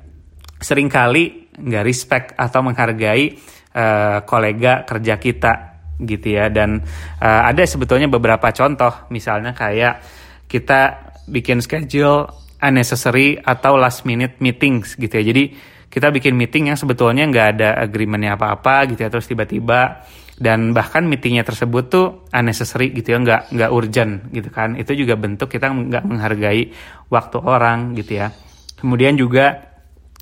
sering 0.66 0.90
kali 0.90 1.54
nggak 1.54 1.84
respect 1.86 2.28
atau 2.34 2.66
menghargai 2.66 3.38
uh, 3.78 4.26
kolega 4.26 4.82
kerja 4.82 5.22
kita 5.22 5.54
gitu 6.02 6.42
ya. 6.42 6.50
Dan 6.50 6.82
uh, 7.22 7.42
ada 7.46 7.62
sebetulnya 7.70 8.10
beberapa 8.10 8.50
contoh 8.50 9.06
misalnya 9.14 9.54
kayak 9.54 10.02
kita 10.50 11.14
bikin 11.30 11.62
schedule 11.62 12.26
unnecessary 12.58 13.38
atau 13.38 13.78
last 13.78 14.10
minute 14.10 14.42
meetings 14.42 14.98
gitu 14.98 15.14
ya. 15.22 15.24
Jadi 15.30 15.44
kita 15.86 16.10
bikin 16.10 16.34
meeting 16.34 16.74
yang 16.74 16.78
sebetulnya 16.82 17.30
nggak 17.30 17.48
ada 17.56 17.70
agreementnya 17.78 18.34
apa-apa 18.34 18.90
gitu 18.90 19.06
ya. 19.06 19.10
Terus 19.14 19.30
tiba-tiba 19.30 20.02
dan 20.36 20.76
bahkan 20.76 21.08
meetingnya 21.08 21.48
tersebut 21.48 21.84
tuh 21.88 22.06
unnecessary 22.34 22.90
gitu 22.90 23.14
ya. 23.14 23.18
Nggak 23.22 23.42
nggak 23.54 23.70
urgent 23.70 24.14
gitu 24.34 24.50
kan. 24.50 24.74
Itu 24.76 24.98
juga 24.98 25.14
bentuk 25.14 25.48
kita 25.48 25.70
nggak 25.70 26.04
menghargai 26.10 26.74
waktu 27.14 27.38
orang 27.38 27.94
gitu 27.94 28.18
ya. 28.18 28.34
Kemudian 28.76 29.16
juga 29.16 29.75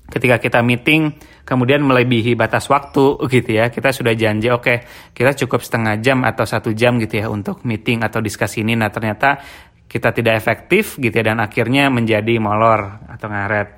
ketika 0.08 0.36
kita 0.36 0.60
meeting 0.60 1.16
kemudian 1.44 1.84
melebihi 1.84 2.36
batas 2.36 2.68
waktu 2.68 3.20
gitu 3.34 3.50
ya. 3.50 3.68
Kita 3.72 3.92
sudah 3.92 4.12
janji 4.16 4.48
oke 4.50 4.62
okay, 4.62 4.76
kita 5.12 5.36
cukup 5.44 5.60
setengah 5.64 6.00
jam 6.00 6.24
atau 6.24 6.44
satu 6.44 6.72
jam 6.72 6.96
gitu 7.00 7.20
ya 7.24 7.26
untuk 7.28 7.62
meeting 7.64 8.04
atau 8.04 8.20
diskusi 8.20 8.64
ini. 8.64 8.76
Nah 8.76 8.92
ternyata 8.92 9.40
kita 9.84 10.10
tidak 10.10 10.34
efektif 10.40 10.98
gitu 10.98 11.14
ya 11.14 11.30
dan 11.30 11.38
akhirnya 11.38 11.86
menjadi 11.92 12.34
molor 12.42 13.06
atau 13.06 13.26
ngaret. 13.30 13.68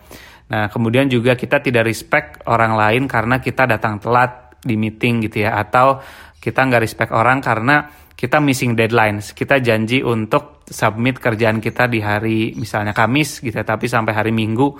Nah 0.46 0.70
kemudian 0.70 1.10
juga 1.10 1.34
kita 1.34 1.60
tidak 1.60 1.84
respect 1.84 2.46
orang 2.46 2.78
lain 2.78 3.04
karena 3.10 3.42
kita 3.42 3.66
datang 3.66 3.98
telat 3.98 4.56
di 4.62 4.78
meeting 4.78 5.26
gitu 5.28 5.44
ya 5.44 5.58
atau 5.60 6.00
kita 6.38 6.62
nggak 6.62 6.82
respect 6.82 7.10
orang 7.12 7.42
karena 7.42 7.90
kita 8.16 8.40
missing 8.40 8.72
deadlines. 8.72 9.36
Kita 9.36 9.60
janji 9.60 10.00
untuk 10.00 10.64
submit 10.66 11.20
kerjaan 11.20 11.60
kita 11.60 11.86
di 11.86 12.00
hari 12.00 12.56
misalnya 12.56 12.96
Kamis 12.96 13.44
gitu 13.44 13.54
ya 13.54 13.66
tapi 13.66 13.86
sampai 13.86 14.16
hari 14.16 14.32
Minggu 14.32 14.72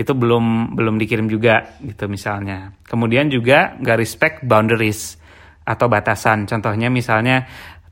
itu 0.00 0.16
belum 0.16 0.72
belum 0.72 0.96
dikirim 0.96 1.28
juga 1.28 1.76
gitu 1.84 2.08
misalnya. 2.08 2.72
Kemudian 2.88 3.28
juga 3.28 3.76
nggak 3.76 3.98
respect 4.00 4.36
boundaries 4.48 5.20
atau 5.60 5.92
batasan. 5.92 6.48
Contohnya 6.48 6.88
misalnya 6.88 7.44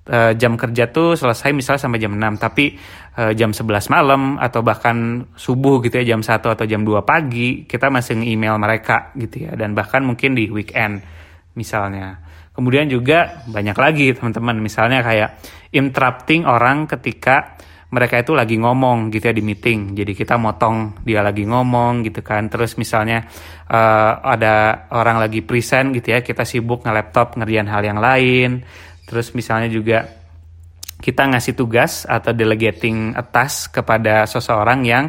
uh, 0.08 0.32
jam 0.32 0.56
kerja 0.56 0.88
tuh 0.88 1.20
selesai 1.20 1.52
misalnya 1.52 1.84
sampai 1.84 2.00
jam 2.00 2.16
6 2.16 2.40
tapi 2.40 2.80
uh, 3.20 3.36
jam 3.36 3.52
11 3.52 3.92
malam 3.92 4.40
atau 4.40 4.64
bahkan 4.64 5.28
subuh 5.36 5.84
gitu 5.84 6.00
ya 6.00 6.16
jam 6.16 6.24
1 6.24 6.40
atau 6.40 6.64
jam 6.64 6.80
2 6.80 7.04
pagi 7.04 7.68
kita 7.68 7.92
masih 7.92 8.24
email 8.24 8.56
mereka 8.56 9.12
gitu 9.12 9.44
ya 9.44 9.52
dan 9.52 9.76
bahkan 9.76 10.00
mungkin 10.00 10.32
di 10.32 10.48
weekend 10.48 11.04
misalnya. 11.52 12.24
Kemudian 12.56 12.90
juga 12.90 13.44
banyak 13.46 13.76
lagi 13.76 14.06
teman-teman 14.16 14.58
misalnya 14.58 15.04
kayak 15.04 15.38
interrupting 15.70 16.42
orang 16.42 16.90
ketika 16.90 17.54
mereka 17.88 18.20
itu 18.20 18.36
lagi 18.36 18.60
ngomong 18.60 19.08
gitu 19.08 19.32
ya 19.32 19.34
di 19.34 19.40
meeting. 19.40 19.96
Jadi 19.96 20.12
kita 20.12 20.36
motong 20.36 21.00
dia 21.00 21.24
lagi 21.24 21.48
ngomong 21.48 22.04
gitu 22.04 22.20
kan. 22.20 22.52
Terus 22.52 22.76
misalnya 22.76 23.24
uh, 23.68 24.20
ada 24.20 24.86
orang 24.92 25.16
lagi 25.16 25.40
present 25.40 25.96
gitu 25.96 26.12
ya 26.12 26.20
kita 26.20 26.44
sibuk 26.44 26.84
nge-laptop 26.84 27.40
ngerjain 27.40 27.68
hal 27.68 27.80
yang 27.80 27.96
lain. 27.96 28.60
Terus 29.08 29.32
misalnya 29.32 29.72
juga 29.72 30.04
kita 31.00 31.32
ngasih 31.32 31.56
tugas 31.56 32.04
atau 32.04 32.36
delegating 32.36 33.16
a 33.16 33.24
task 33.24 33.72
kepada 33.80 34.28
seseorang 34.28 34.84
yang 34.84 35.08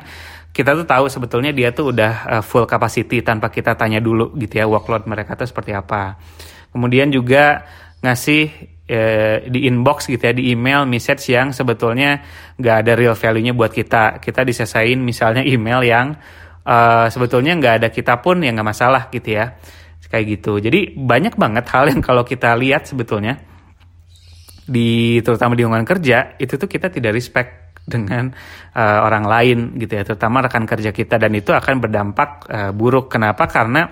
kita 0.55 0.71
tuh 0.73 0.87
tahu 0.87 1.05
sebetulnya 1.11 1.51
dia 1.51 1.75
tuh 1.75 1.91
udah 1.91 2.13
uh, 2.39 2.43
full 2.43 2.63
capacity 2.63 3.19
tanpa 3.19 3.51
kita 3.51 3.75
tanya 3.75 3.99
dulu 3.99 4.31
gitu 4.39 4.55
ya 4.55 4.65
workload 4.65 5.03
mereka 5.03 5.35
tuh 5.35 5.51
seperti 5.51 5.75
apa. 5.75 6.15
Kemudian 6.71 7.11
juga 7.11 7.67
ngasih 7.99 8.78
Eh, 8.89 9.45
di 9.45 9.69
inbox 9.69 10.09
gitu 10.09 10.17
ya 10.17 10.33
di 10.33 10.49
email 10.49 10.81
message 10.89 11.29
yang 11.29 11.53
sebetulnya 11.53 12.25
nggak 12.57 12.75
ada 12.81 12.97
real 12.97 13.13
value-nya 13.13 13.53
buat 13.53 13.69
kita. 13.69 14.17
Kita 14.17 14.41
disesain 14.41 14.97
misalnya 14.97 15.45
email 15.45 15.85
yang 15.85 16.17
uh, 16.65 17.05
sebetulnya 17.05 17.53
nggak 17.53 17.73
ada 17.85 17.87
kita 17.93 18.17
pun 18.17 18.41
ya 18.41 18.49
nggak 18.49 18.65
masalah 18.65 19.13
gitu 19.13 19.37
ya. 19.37 19.61
Kayak 20.09 20.41
gitu. 20.41 20.57
Jadi 20.57 20.97
banyak 20.97 21.37
banget 21.37 21.69
hal 21.69 21.93
yang 21.93 22.01
kalau 22.01 22.25
kita 22.25 22.57
lihat 22.57 22.89
sebetulnya 22.89 23.37
di 24.65 25.21
terutama 25.21 25.53
di 25.53 25.61
lingkungan 25.61 25.85
kerja 25.85 26.33
itu 26.41 26.57
tuh 26.57 26.65
kita 26.65 26.89
tidak 26.89 27.13
respect 27.13 27.77
dengan 27.85 28.33
uh, 28.73 29.05
orang 29.05 29.29
lain 29.29 29.57
gitu 29.77 30.01
ya. 30.01 30.01
Terutama 30.01 30.41
rekan 30.41 30.65
kerja 30.65 30.89
kita. 30.89 31.21
Dan 31.21 31.37
itu 31.37 31.53
akan 31.53 31.77
berdampak 31.77 32.29
uh, 32.49 32.71
buruk. 32.73 33.13
Kenapa? 33.13 33.45
Karena 33.45 33.85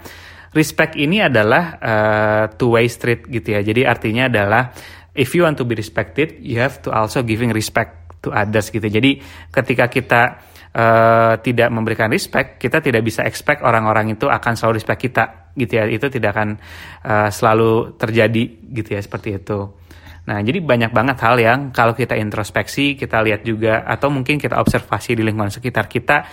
respect 0.56 0.96
ini 0.96 1.24
adalah 1.24 1.64
uh, 1.80 2.44
two 2.56 2.76
way 2.76 2.88
street 2.88 3.28
gitu 3.28 3.56
ya. 3.58 3.62
Jadi 3.64 3.84
artinya 3.84 4.32
adalah 4.32 4.72
if 5.18 5.34
you 5.34 5.44
want 5.44 5.58
to 5.58 5.66
be 5.66 5.74
respected, 5.74 6.40
you 6.40 6.62
have 6.62 6.80
to 6.86 6.94
also 6.94 7.26
giving 7.26 7.52
respect 7.52 8.22
to 8.22 8.32
others 8.32 8.70
gitu. 8.70 8.86
Jadi 8.86 9.20
ketika 9.52 9.90
kita 9.90 10.22
uh, 10.72 11.34
tidak 11.42 11.70
memberikan 11.74 12.08
respect, 12.08 12.62
kita 12.62 12.80
tidak 12.80 13.04
bisa 13.04 13.26
expect 13.26 13.66
orang-orang 13.66 14.14
itu 14.14 14.30
akan 14.30 14.54
selalu 14.54 14.80
respect 14.80 15.02
kita 15.02 15.54
gitu 15.58 15.74
ya. 15.82 15.84
Itu 15.90 16.08
tidak 16.08 16.38
akan 16.38 16.50
uh, 17.04 17.30
selalu 17.34 17.98
terjadi 17.98 18.44
gitu 18.72 18.90
ya 18.94 19.02
seperti 19.02 19.42
itu. 19.42 19.88
Nah, 20.28 20.44
jadi 20.44 20.60
banyak 20.60 20.92
banget 20.92 21.18
hal 21.24 21.40
yang 21.40 21.72
kalau 21.72 21.96
kita 21.96 22.20
introspeksi, 22.20 23.00
kita 23.00 23.24
lihat 23.24 23.48
juga 23.48 23.88
atau 23.88 24.12
mungkin 24.12 24.36
kita 24.36 24.60
observasi 24.60 25.16
di 25.16 25.24
lingkungan 25.24 25.48
sekitar 25.48 25.88
kita 25.88 26.28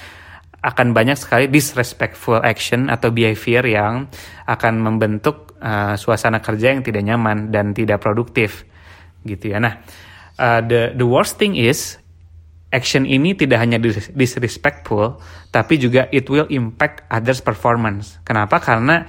akan 0.64 0.96
banyak 0.96 1.20
sekali 1.20 1.44
disrespectful 1.52 2.40
action 2.40 2.88
atau 2.88 3.12
behavior 3.12 3.60
yang 3.68 4.08
akan 4.48 4.80
membentuk 4.80 5.52
uh, 5.60 5.92
suasana 6.00 6.40
kerja 6.40 6.72
yang 6.72 6.80
tidak 6.80 7.04
nyaman 7.04 7.52
dan 7.52 7.76
tidak 7.76 8.00
produktif 8.00 8.64
gitu 9.28 9.52
ya. 9.52 9.60
Nah, 9.60 9.84
uh, 10.40 10.64
the 10.64 10.96
the 10.96 11.04
worst 11.04 11.36
thing 11.36 11.52
is 11.52 12.00
action 12.72 13.04
ini 13.04 13.36
tidak 13.36 13.60
hanya 13.60 13.78
disrespectful 14.16 15.20
tapi 15.54 15.78
juga 15.78 16.10
it 16.10 16.26
will 16.32 16.48
impact 16.48 17.04
others 17.12 17.44
performance. 17.44 18.18
Kenapa? 18.24 18.56
Karena 18.58 19.04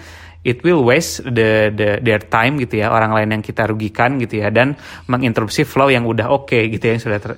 it 0.45 0.61
will 0.61 0.85
waste 0.85 1.25
the, 1.25 1.73
the 1.73 1.97
their 2.05 2.21
time 2.21 2.61
gitu 2.61 2.85
ya 2.85 2.93
orang 2.93 3.17
lain 3.17 3.33
yang 3.33 3.43
kita 3.43 3.65
rugikan 3.65 4.21
gitu 4.21 4.45
ya 4.45 4.53
dan 4.53 4.77
menginterupsi 5.09 5.65
flow 5.65 5.89
yang 5.89 6.05
udah 6.05 6.29
oke 6.29 6.53
okay, 6.53 6.69
gitu 6.69 6.85
ya 6.85 6.91
yang 6.93 7.03
sudah 7.03 7.19
ter, 7.19 7.31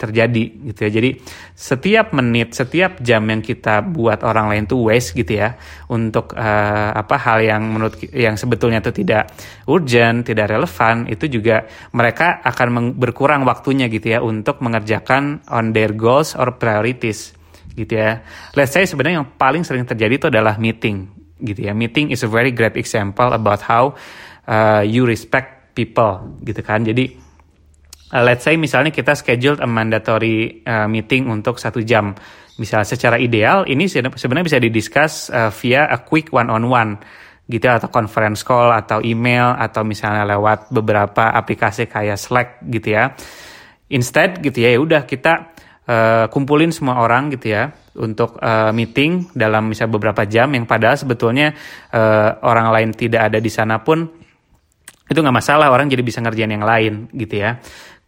terjadi 0.00 0.44
gitu 0.72 0.80
ya 0.88 0.90
jadi 0.90 1.10
setiap 1.52 2.16
menit 2.16 2.56
setiap 2.56 3.04
jam 3.04 3.28
yang 3.28 3.44
kita 3.44 3.84
buat 3.84 4.24
orang 4.24 4.48
lain 4.48 4.64
tuh 4.64 4.88
waste 4.88 5.12
gitu 5.12 5.36
ya 5.36 5.60
untuk 5.92 6.32
uh, 6.32 6.90
apa 6.96 7.16
hal 7.20 7.44
yang 7.44 7.68
menurut 7.68 8.00
yang 8.16 8.40
sebetulnya 8.40 8.80
itu 8.80 9.04
tidak 9.04 9.28
urgent 9.68 10.24
tidak 10.24 10.48
relevan 10.48 11.04
itu 11.12 11.28
juga 11.28 11.68
mereka 11.92 12.40
akan 12.40 12.96
berkurang 12.96 13.44
waktunya 13.44 13.92
gitu 13.92 14.16
ya 14.16 14.24
untuk 14.24 14.64
mengerjakan 14.64 15.44
on 15.52 15.76
their 15.76 15.92
goals 15.92 16.32
or 16.32 16.56
priorities 16.56 17.36
gitu 17.76 17.94
ya. 17.94 18.24
Let's 18.58 18.74
say 18.74 18.88
sebenarnya 18.88 19.22
yang 19.22 19.30
paling 19.38 19.62
sering 19.62 19.86
terjadi 19.86 20.18
itu 20.18 20.26
adalah 20.26 20.58
meeting 20.58 21.17
gitu 21.42 21.66
ya. 21.66 21.72
Meeting 21.74 22.10
is 22.10 22.26
a 22.26 22.30
very 22.30 22.50
great 22.50 22.74
example 22.74 23.30
about 23.30 23.62
how 23.64 23.94
uh, 24.46 24.82
you 24.82 25.06
respect 25.06 25.74
people 25.74 26.38
gitu 26.42 26.60
kan. 26.62 26.82
Jadi 26.82 27.14
uh, 28.14 28.22
let's 28.26 28.42
say 28.42 28.58
misalnya 28.58 28.90
kita 28.90 29.14
scheduled 29.14 29.62
a 29.62 29.68
mandatory 29.68 30.66
uh, 30.66 30.90
meeting 30.90 31.30
untuk 31.30 31.58
satu 31.62 31.82
jam. 31.86 32.14
Misalnya 32.58 32.90
secara 32.90 33.16
ideal 33.22 33.62
ini 33.70 33.86
sebenarnya 33.86 34.46
bisa 34.46 34.58
didiscuss 34.58 35.30
uh, 35.30 35.54
via 35.54 35.86
a 35.86 36.02
quick 36.02 36.34
one 36.34 36.50
on 36.50 36.66
one 36.66 36.98
gitu 37.48 37.64
ya, 37.64 37.80
atau 37.80 37.88
conference 37.88 38.44
call 38.44 38.74
atau 38.76 39.00
email 39.00 39.56
atau 39.56 39.80
misalnya 39.80 40.28
lewat 40.28 40.68
beberapa 40.68 41.32
aplikasi 41.32 41.88
kayak 41.88 42.18
Slack 42.20 42.48
gitu 42.66 42.92
ya. 42.92 43.16
Instead 43.88 44.44
gitu 44.44 44.60
ya, 44.60 44.76
ya 44.76 44.78
udah 44.84 45.02
kita 45.08 45.56
uh, 45.88 46.28
kumpulin 46.28 46.70
semua 46.70 47.00
orang 47.00 47.32
gitu 47.32 47.50
ya 47.50 47.72
untuk 47.96 48.36
uh, 48.38 48.70
meeting 48.70 49.32
dalam 49.32 49.72
misal 49.72 49.88
beberapa 49.88 50.22
jam 50.28 50.52
yang 50.52 50.68
padahal 50.68 50.94
sebetulnya 50.94 51.56
uh, 51.90 52.38
orang 52.44 52.70
lain 52.70 52.90
tidak 52.94 53.32
ada 53.32 53.38
di 53.40 53.50
sana 53.50 53.80
pun 53.80 54.06
itu 55.08 55.18
nggak 55.18 55.36
masalah 55.40 55.72
orang 55.72 55.88
jadi 55.88 56.04
bisa 56.04 56.20
ngerjain 56.20 56.52
yang 56.52 56.66
lain 56.68 57.08
gitu 57.16 57.40
ya. 57.40 57.58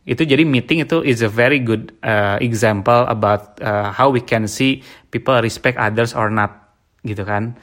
Itu 0.04 0.25
jadi 0.25 0.44
meeting 0.44 0.84
itu 0.84 1.00
is 1.04 1.25
a 1.25 1.28
very 1.32 1.60
good 1.60 1.96
uh, 2.04 2.37
example 2.40 3.08
about 3.08 3.56
uh, 3.64 3.88
how 3.88 4.12
we 4.12 4.20
can 4.20 4.44
see 4.44 4.84
people 5.08 5.37
respect 5.40 5.80
others 5.80 6.12
or 6.12 6.28
not 6.28 6.76
gitu 7.00 7.25
kan 7.25 7.56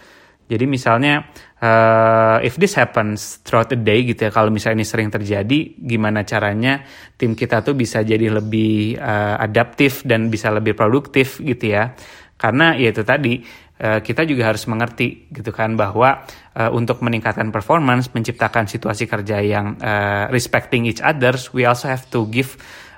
Jadi 0.47 0.63
misalnya 0.63 1.27
uh, 1.59 2.39
if 2.39 2.55
this 2.55 2.79
happens 2.79 3.43
throughout 3.43 3.67
the 3.67 3.75
day 3.75 4.07
gitu 4.07 4.27
ya, 4.27 4.31
kalau 4.31 4.47
misalnya 4.47 4.79
ini 4.79 4.87
sering 4.87 5.11
terjadi, 5.11 5.75
gimana 5.75 6.23
caranya 6.23 6.87
tim 7.19 7.35
kita 7.35 7.59
tuh 7.59 7.75
bisa 7.75 7.99
jadi 7.99 8.31
lebih 8.31 8.95
uh, 8.95 9.35
adaptif 9.43 10.07
dan 10.07 10.31
bisa 10.31 10.47
lebih 10.55 10.71
produktif 10.71 11.43
gitu 11.43 11.75
ya. 11.75 11.91
Karena 12.39 12.79
ya 12.79 12.95
itu 12.95 13.03
tadi 13.03 13.43
uh, 13.83 13.99
kita 13.99 14.23
juga 14.23 14.55
harus 14.55 14.63
mengerti 14.71 15.27
gitu 15.35 15.51
kan 15.51 15.75
bahwa 15.75 16.23
uh, 16.55 16.71
untuk 16.71 17.03
meningkatkan 17.03 17.51
performance, 17.51 18.07
menciptakan 18.15 18.71
situasi 18.71 19.03
kerja 19.03 19.43
yang 19.43 19.75
uh, 19.83 20.31
respecting 20.31 20.87
each 20.87 21.03
others, 21.03 21.51
we 21.51 21.67
also 21.67 21.91
have 21.91 22.07
to 22.07 22.23
give 22.31 22.55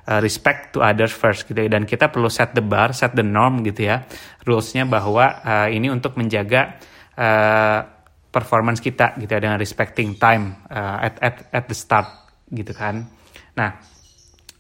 respect 0.10 0.74
to 0.74 0.82
others 0.82 1.14
first 1.14 1.46
gitu 1.46 1.54
ya. 1.54 1.70
Dan 1.70 1.86
kita 1.86 2.10
perlu 2.10 2.34
set 2.34 2.58
the 2.58 2.66
bar, 2.66 2.98
set 2.98 3.14
the 3.14 3.22
norm 3.22 3.62
gitu 3.62 3.94
ya. 3.94 4.10
Rulesnya 4.42 4.90
bahwa 4.90 5.38
uh, 5.46 5.70
ini 5.70 5.86
untuk 5.94 6.18
menjaga 6.18 6.82
uh, 7.20 7.80
performance 8.32 8.80
kita 8.80 9.20
gitu 9.20 9.28
ya 9.28 9.42
dengan 9.44 9.60
respecting 9.60 10.16
time 10.16 10.64
uh, 10.72 11.04
at 11.04 11.16
at 11.20 11.36
at 11.52 11.66
the 11.68 11.76
start 11.76 12.08
gitu 12.48 12.72
kan. 12.72 13.04
Nah, 13.60 13.70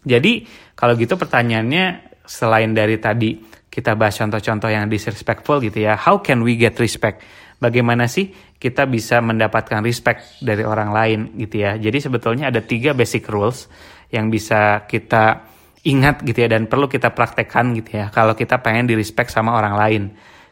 jadi 0.04 0.44
kalau 0.76 1.00
gitu 1.00 1.16
pertanyaannya 1.16 2.12
selain 2.28 2.76
dari 2.76 3.00
tadi 3.00 3.40
kita 3.70 3.96
bahas 3.96 4.18
contoh-contoh 4.18 4.70
yang 4.70 4.90
disrespectful 4.90 5.62
gitu 5.62 5.86
ya, 5.86 5.96
how 5.96 6.20
can 6.20 6.42
we 6.42 6.58
get 6.58 6.76
respect? 6.82 7.22
Bagaimana 7.60 8.10
sih 8.10 8.32
kita 8.58 8.88
bisa 8.88 9.20
mendapatkan 9.22 9.84
respect 9.86 10.42
dari 10.42 10.64
orang 10.66 10.90
lain 10.92 11.20
gitu 11.38 11.64
ya. 11.64 11.78
Jadi 11.78 12.00
sebetulnya 12.02 12.50
ada 12.50 12.64
tiga 12.66 12.96
basic 12.98 13.30
rules 13.30 13.70
yang 14.10 14.34
bisa 14.34 14.84
kita 14.90 15.48
ingat 15.86 16.26
gitu 16.28 16.44
ya 16.44 16.50
dan 16.52 16.68
perlu 16.68 16.92
kita 16.92 17.16
praktekkan 17.16 17.72
gitu 17.72 18.04
ya 18.04 18.12
kalau 18.12 18.36
kita 18.36 18.60
pengen 18.60 18.90
di 18.90 18.96
respect 18.98 19.32
sama 19.32 19.56
orang 19.56 19.76
lain. 19.76 20.04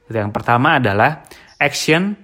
Gitu. 0.07 0.15
Yang 0.19 0.31
pertama 0.35 0.79
adalah 0.79 1.25
action 1.59 2.17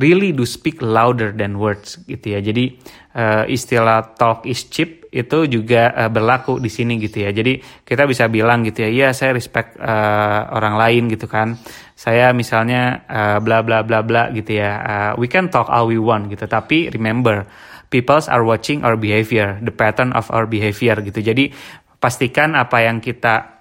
really 0.00 0.32
do 0.32 0.48
speak 0.48 0.80
louder 0.80 1.30
than 1.36 1.60
words 1.60 2.00
gitu 2.08 2.34
ya. 2.34 2.40
Jadi 2.40 2.80
uh, 3.14 3.44
istilah 3.44 4.16
talk 4.16 4.48
is 4.48 4.64
cheap 4.72 5.04
itu 5.12 5.44
juga 5.50 5.90
uh, 5.92 6.08
berlaku 6.08 6.56
di 6.56 6.72
sini 6.72 6.96
gitu 6.96 7.26
ya. 7.26 7.30
Jadi 7.34 7.60
kita 7.84 8.08
bisa 8.08 8.30
bilang 8.32 8.64
gitu 8.64 8.86
ya, 8.86 8.90
iya 8.90 9.08
saya 9.12 9.36
respect 9.36 9.76
uh, 9.76 10.48
orang 10.56 10.80
lain 10.80 11.02
gitu 11.12 11.28
kan. 11.28 11.60
Saya 11.92 12.32
misalnya 12.32 13.04
uh, 13.10 13.38
bla 13.44 13.60
bla 13.60 13.84
bla 13.84 14.00
bla 14.00 14.32
gitu 14.32 14.56
ya. 14.56 14.72
Uh, 14.80 15.12
we 15.20 15.28
can 15.28 15.52
talk 15.52 15.68
all 15.68 15.84
we 15.90 16.00
want 16.00 16.32
gitu. 16.32 16.48
Tapi 16.48 16.88
remember, 16.94 17.44
peoples 17.92 18.30
are 18.30 18.46
watching 18.46 18.80
our 18.86 18.96
behavior, 18.96 19.60
the 19.60 19.74
pattern 19.74 20.16
of 20.16 20.32
our 20.32 20.48
behavior 20.48 20.96
gitu. 21.04 21.20
Jadi 21.20 21.52
pastikan 22.00 22.56
apa 22.56 22.80
yang 22.80 23.04
kita 23.04 23.59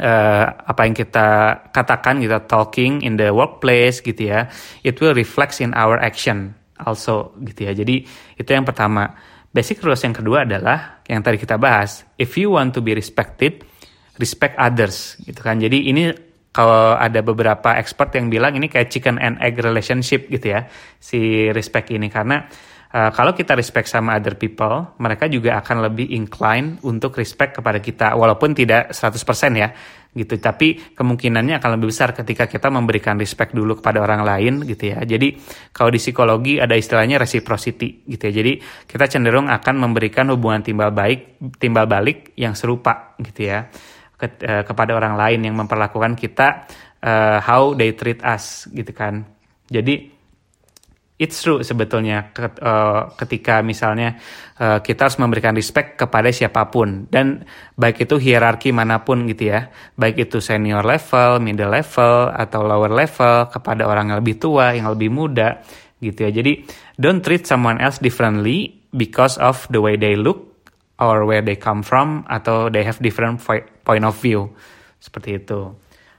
uh, 0.00 0.46
apa 0.66 0.80
yang 0.88 0.94
kita 0.96 1.28
katakan 1.72 2.20
kita 2.20 2.44
talking 2.44 3.04
in 3.04 3.16
the 3.16 3.32
workplace 3.32 4.00
gitu 4.00 4.32
ya 4.32 4.48
it 4.84 4.96
will 5.00 5.16
reflect 5.16 5.60
in 5.60 5.72
our 5.76 5.96
action 6.00 6.56
also 6.82 7.32
gitu 7.40 7.70
ya. 7.70 7.72
Jadi 7.72 8.04
itu 8.36 8.50
yang 8.50 8.66
pertama. 8.66 9.16
Basic 9.56 9.80
rules 9.80 10.04
yang 10.04 10.12
kedua 10.12 10.44
adalah 10.44 11.00
yang 11.08 11.24
tadi 11.24 11.40
kita 11.40 11.56
bahas 11.56 12.04
if 12.20 12.36
you 12.36 12.52
want 12.52 12.76
to 12.76 12.84
be 12.84 12.92
respected 12.92 13.64
respect 14.20 14.52
others 14.60 15.16
gitu 15.24 15.40
kan. 15.40 15.56
Jadi 15.56 15.88
ini 15.88 16.12
kalau 16.52 16.92
ada 16.92 17.24
beberapa 17.24 17.72
expert 17.72 18.12
yang 18.20 18.28
bilang 18.28 18.52
ini 18.52 18.68
kayak 18.68 18.92
chicken 18.92 19.16
and 19.16 19.40
egg 19.40 19.56
relationship 19.56 20.28
gitu 20.28 20.52
ya 20.52 20.68
si 21.00 21.48
respect 21.56 21.88
ini. 21.88 22.12
Karena 22.12 22.44
uh, 22.92 23.10
kalau 23.10 23.32
kita 23.34 23.58
respect 23.58 23.90
sama 23.90 24.18
other 24.18 24.38
people, 24.38 24.94
mereka 25.02 25.26
juga 25.26 25.58
akan 25.58 25.90
lebih 25.90 26.12
incline 26.14 26.78
untuk 26.86 27.18
respect 27.18 27.58
kepada 27.58 27.82
kita, 27.82 28.14
walaupun 28.14 28.54
tidak 28.54 28.94
100% 28.94 29.54
ya, 29.56 29.68
gitu. 30.14 30.34
Tapi 30.38 30.94
kemungkinannya 30.94 31.58
akan 31.58 31.70
lebih 31.78 31.90
besar 31.90 32.14
ketika 32.14 32.46
kita 32.46 32.70
memberikan 32.70 33.18
respect 33.18 33.52
dulu 33.52 33.78
kepada 33.78 34.02
orang 34.02 34.22
lain, 34.22 34.64
gitu 34.64 34.94
ya. 34.94 35.02
Jadi 35.02 35.36
kalau 35.70 35.90
di 35.90 36.00
psikologi 36.00 36.58
ada 36.58 36.74
istilahnya 36.74 37.22
reciprocity, 37.22 38.06
gitu 38.06 38.22
ya. 38.30 38.32
Jadi 38.42 38.52
kita 38.86 39.04
cenderung 39.10 39.46
akan 39.50 39.74
memberikan 39.76 40.30
hubungan 40.32 40.62
timbal 40.62 40.90
baik, 40.90 41.38
timbal 41.58 41.84
balik 41.86 42.34
yang 42.38 42.56
serupa, 42.56 43.14
gitu 43.20 43.50
ya, 43.50 43.68
ke, 44.16 44.26
uh, 44.46 44.62
kepada 44.64 44.96
orang 44.96 45.14
lain 45.14 45.46
yang 45.46 45.54
memperlakukan 45.58 46.16
kita 46.16 46.66
uh, 47.04 47.38
how 47.44 47.76
they 47.76 47.92
treat 47.92 48.24
us, 48.24 48.66
gitu 48.72 48.90
kan. 48.90 49.26
Jadi 49.66 50.15
it's 51.16 51.40
true 51.40 51.64
sebetulnya 51.64 52.28
uh, 52.36 53.08
ketika 53.16 53.64
misalnya 53.64 54.20
uh, 54.60 54.84
kita 54.84 55.08
harus 55.08 55.16
memberikan 55.16 55.56
respect 55.56 55.96
kepada 55.96 56.28
siapa 56.28 56.68
pun 56.68 57.08
dan 57.08 57.48
baik 57.76 58.04
itu 58.04 58.20
hierarki 58.20 58.68
mana 58.68 59.00
pun 59.00 59.24
gitu 59.24 59.48
ya 59.48 59.72
baik 59.96 60.28
itu 60.28 60.44
senior 60.44 60.84
level, 60.84 61.40
middle 61.40 61.72
level 61.72 62.32
atau 62.36 62.60
lower 62.60 62.92
level 62.92 63.48
kepada 63.48 63.88
orang 63.88 64.12
yang 64.12 64.18
lebih 64.20 64.36
tua, 64.36 64.76
yang 64.76 64.92
lebih 64.92 65.08
muda 65.08 65.64
gitu 66.04 66.28
ya. 66.28 66.30
Jadi 66.30 66.68
don't 67.00 67.24
treat 67.24 67.48
someone 67.48 67.80
else 67.80 67.96
differently 67.96 68.76
because 68.92 69.40
of 69.40 69.64
the 69.72 69.80
way 69.80 69.96
they 69.96 70.14
look 70.14 70.52
or 71.00 71.24
where 71.24 71.44
they 71.44 71.56
come 71.56 71.80
from 71.80 72.24
atau 72.28 72.68
they 72.68 72.84
have 72.84 73.00
different 73.00 73.40
point 73.84 74.04
of 74.04 74.16
view 74.20 74.52
seperti 75.00 75.40
itu. 75.40 75.72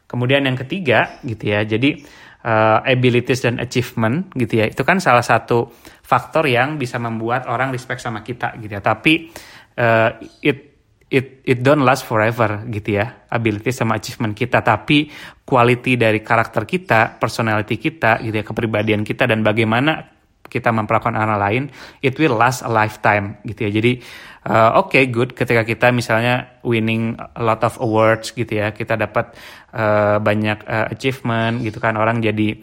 Kemudian 0.07 0.47
yang 0.47 0.55
ketiga 0.55 1.19
gitu 1.21 1.51
ya. 1.51 1.61
Jadi 1.67 2.01
uh, 2.47 2.79
abilities 2.87 3.43
dan 3.43 3.59
achievement 3.59 4.31
gitu 4.39 4.63
ya. 4.63 4.65
Itu 4.71 4.87
kan 4.87 5.03
salah 5.03 5.23
satu 5.23 5.67
faktor 5.99 6.47
yang 6.47 6.79
bisa 6.79 6.95
membuat 6.95 7.51
orang 7.51 7.75
respect 7.75 7.99
sama 7.99 8.23
kita 8.23 8.55
gitu 8.63 8.71
ya. 8.71 8.81
Tapi 8.81 9.27
uh, 9.75 10.15
it 10.39 10.79
it 11.07 11.43
it 11.43 11.59
don't 11.63 11.83
last 11.83 12.03
forever 12.07 12.67
gitu 12.71 12.99
ya 12.99 13.27
ability 13.27 13.75
sama 13.75 13.99
achievement 13.99 14.31
kita. 14.31 14.63
Tapi 14.63 15.11
quality 15.43 15.99
dari 15.99 16.23
karakter 16.23 16.63
kita 16.63 17.19
personality 17.19 17.75
kita 17.75 18.23
gitu 18.23 18.35
ya 18.39 18.45
kepribadian 18.47 19.03
kita 19.03 19.27
dan 19.27 19.43
bagaimana 19.43 20.15
kita 20.47 20.71
memperlakukan 20.71 21.19
orang 21.19 21.39
lain 21.43 21.63
it 21.99 22.15
will 22.15 22.39
last 22.39 22.63
a 22.63 22.71
lifetime 22.71 23.43
gitu 23.43 23.67
ya. 23.67 23.71
Jadi 23.83 23.99
uh, 24.47 24.79
oke 24.79 24.95
okay, 24.95 25.03
good. 25.11 25.35
Ketika 25.35 25.67
kita 25.67 25.91
misalnya 25.91 26.63
winning 26.63 27.19
a 27.19 27.43
lot 27.43 27.59
of 27.67 27.75
awards 27.83 28.31
gitu 28.31 28.63
ya 28.63 28.71
kita 28.71 28.95
dapat 28.95 29.35
uh, 29.75 30.17
banyak 30.23 30.63
uh, 30.63 30.87
achievement 30.89 31.59
gitu 31.61 31.83
kan 31.83 31.99
orang 31.99 32.23
jadi 32.23 32.55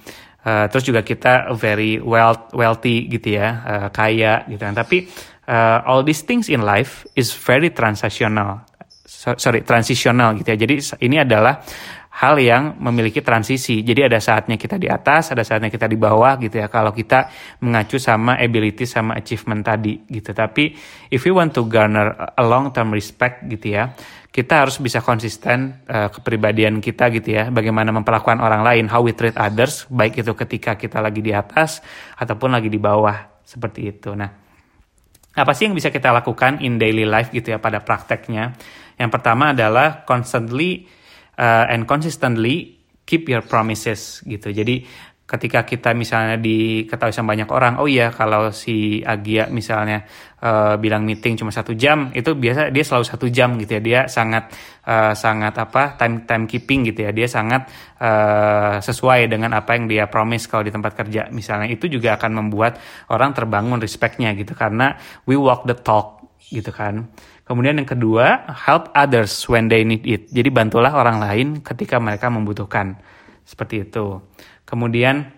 uh, 0.48 0.66
terus 0.72 0.88
juga 0.88 1.04
kita 1.04 1.52
very 1.52 2.00
wealth, 2.00 2.56
wealthy 2.56 3.06
gitu 3.12 3.36
ya 3.36 3.48
uh, 3.62 3.88
kaya 3.92 4.48
gitu 4.48 4.64
kan. 4.64 4.72
Tapi 4.72 5.04
uh, 5.46 5.84
all 5.84 6.00
these 6.00 6.24
things 6.24 6.48
in 6.48 6.64
life 6.64 7.04
is 7.12 7.30
very 7.36 7.68
transactional 7.68 8.64
so, 9.04 9.36
sorry 9.36 9.64
transitional 9.64 10.36
gitu 10.36 10.48
ya. 10.52 10.58
Jadi 10.64 10.74
ini 11.04 11.16
adalah 11.20 11.60
hal 12.14 12.38
yang 12.38 12.78
memiliki 12.78 13.26
transisi. 13.26 13.82
Jadi 13.82 14.06
ada 14.06 14.22
saatnya 14.22 14.54
kita 14.54 14.78
di 14.78 14.86
atas, 14.86 15.34
ada 15.34 15.42
saatnya 15.42 15.66
kita 15.66 15.90
di 15.90 15.98
bawah 15.98 16.38
gitu 16.38 16.62
ya. 16.62 16.70
Kalau 16.70 16.94
kita 16.94 17.26
mengacu 17.58 17.98
sama 17.98 18.38
ability 18.38 18.86
sama 18.86 19.18
achievement 19.18 19.66
tadi 19.66 19.98
gitu. 20.06 20.30
Tapi 20.30 20.70
if 21.10 21.26
we 21.26 21.34
want 21.34 21.50
to 21.50 21.66
garner 21.66 22.14
a 22.38 22.44
long 22.46 22.70
term 22.70 22.94
respect 22.94 23.42
gitu 23.50 23.74
ya, 23.74 23.90
kita 24.30 24.62
harus 24.62 24.78
bisa 24.78 25.02
konsisten 25.02 25.82
uh, 25.90 26.06
kepribadian 26.14 26.78
kita 26.78 27.10
gitu 27.10 27.34
ya. 27.34 27.50
Bagaimana 27.50 27.90
memperlakukan 27.90 28.38
orang 28.38 28.62
lain, 28.62 28.86
how 28.86 29.02
we 29.02 29.10
treat 29.10 29.34
others, 29.34 29.90
baik 29.90 30.22
itu 30.22 30.30
ketika 30.38 30.78
kita 30.78 31.02
lagi 31.02 31.18
di 31.18 31.34
atas 31.34 31.82
ataupun 32.14 32.54
lagi 32.54 32.70
di 32.70 32.78
bawah 32.78 33.42
seperti 33.42 33.90
itu. 33.90 34.14
Nah, 34.14 34.30
apa 35.34 35.50
sih 35.50 35.66
yang 35.66 35.74
bisa 35.74 35.90
kita 35.90 36.14
lakukan 36.14 36.62
in 36.62 36.78
daily 36.78 37.02
life 37.02 37.34
gitu 37.34 37.54
ya 37.54 37.58
pada 37.58 37.82
prakteknya? 37.82 38.54
Yang 38.94 39.10
pertama 39.10 39.50
adalah 39.50 40.06
constantly 40.06 40.86
uh, 41.38 41.64
and 41.70 41.86
consistently 41.86 42.80
keep 43.04 43.28
your 43.28 43.44
promises 43.44 44.24
gitu. 44.24 44.50
Jadi 44.50 44.84
ketika 45.24 45.64
kita 45.64 45.96
misalnya 45.96 46.36
diketahui 46.36 47.12
sama 47.16 47.32
banyak 47.32 47.48
orang, 47.48 47.80
oh 47.80 47.88
iya 47.88 48.12
kalau 48.12 48.52
si 48.52 49.00
Agia 49.00 49.48
misalnya 49.48 50.04
uh, 50.44 50.76
bilang 50.76 51.08
meeting 51.08 51.40
cuma 51.40 51.48
satu 51.48 51.72
jam, 51.72 52.12
itu 52.12 52.36
biasa 52.36 52.68
dia 52.68 52.84
selalu 52.84 53.04
satu 53.08 53.26
jam 53.32 53.56
gitu 53.56 53.80
ya. 53.80 53.80
Dia 53.80 54.00
sangat 54.04 54.52
uh, 54.84 55.16
sangat 55.16 55.56
apa 55.56 55.96
time 55.96 56.28
time 56.28 56.44
keeping 56.44 56.84
gitu 56.92 57.08
ya. 57.08 57.10
Dia 57.16 57.24
sangat 57.24 57.72
uh, 58.04 58.84
sesuai 58.84 59.32
dengan 59.32 59.56
apa 59.56 59.80
yang 59.80 59.88
dia 59.88 60.04
promise 60.12 60.44
kalau 60.44 60.60
di 60.60 60.72
tempat 60.72 60.92
kerja 60.92 61.32
misalnya. 61.32 61.72
Itu 61.72 61.88
juga 61.88 62.20
akan 62.20 62.44
membuat 62.44 62.76
orang 63.08 63.32
terbangun 63.32 63.80
respectnya 63.80 64.36
gitu 64.36 64.52
karena 64.52 65.00
we 65.24 65.40
walk 65.40 65.64
the 65.64 65.76
talk 65.76 66.20
gitu 66.52 66.68
kan. 66.68 67.08
Kemudian 67.44 67.76
yang 67.76 67.88
kedua, 67.88 68.48
help 68.64 68.88
others 68.96 69.44
when 69.52 69.68
they 69.68 69.84
need 69.84 70.04
it. 70.08 70.32
Jadi 70.32 70.48
bantulah 70.48 70.96
orang 70.96 71.20
lain 71.20 71.46
ketika 71.60 72.00
mereka 72.00 72.32
membutuhkan. 72.32 72.96
Seperti 73.44 73.84
itu. 73.84 74.24
Kemudian 74.64 75.28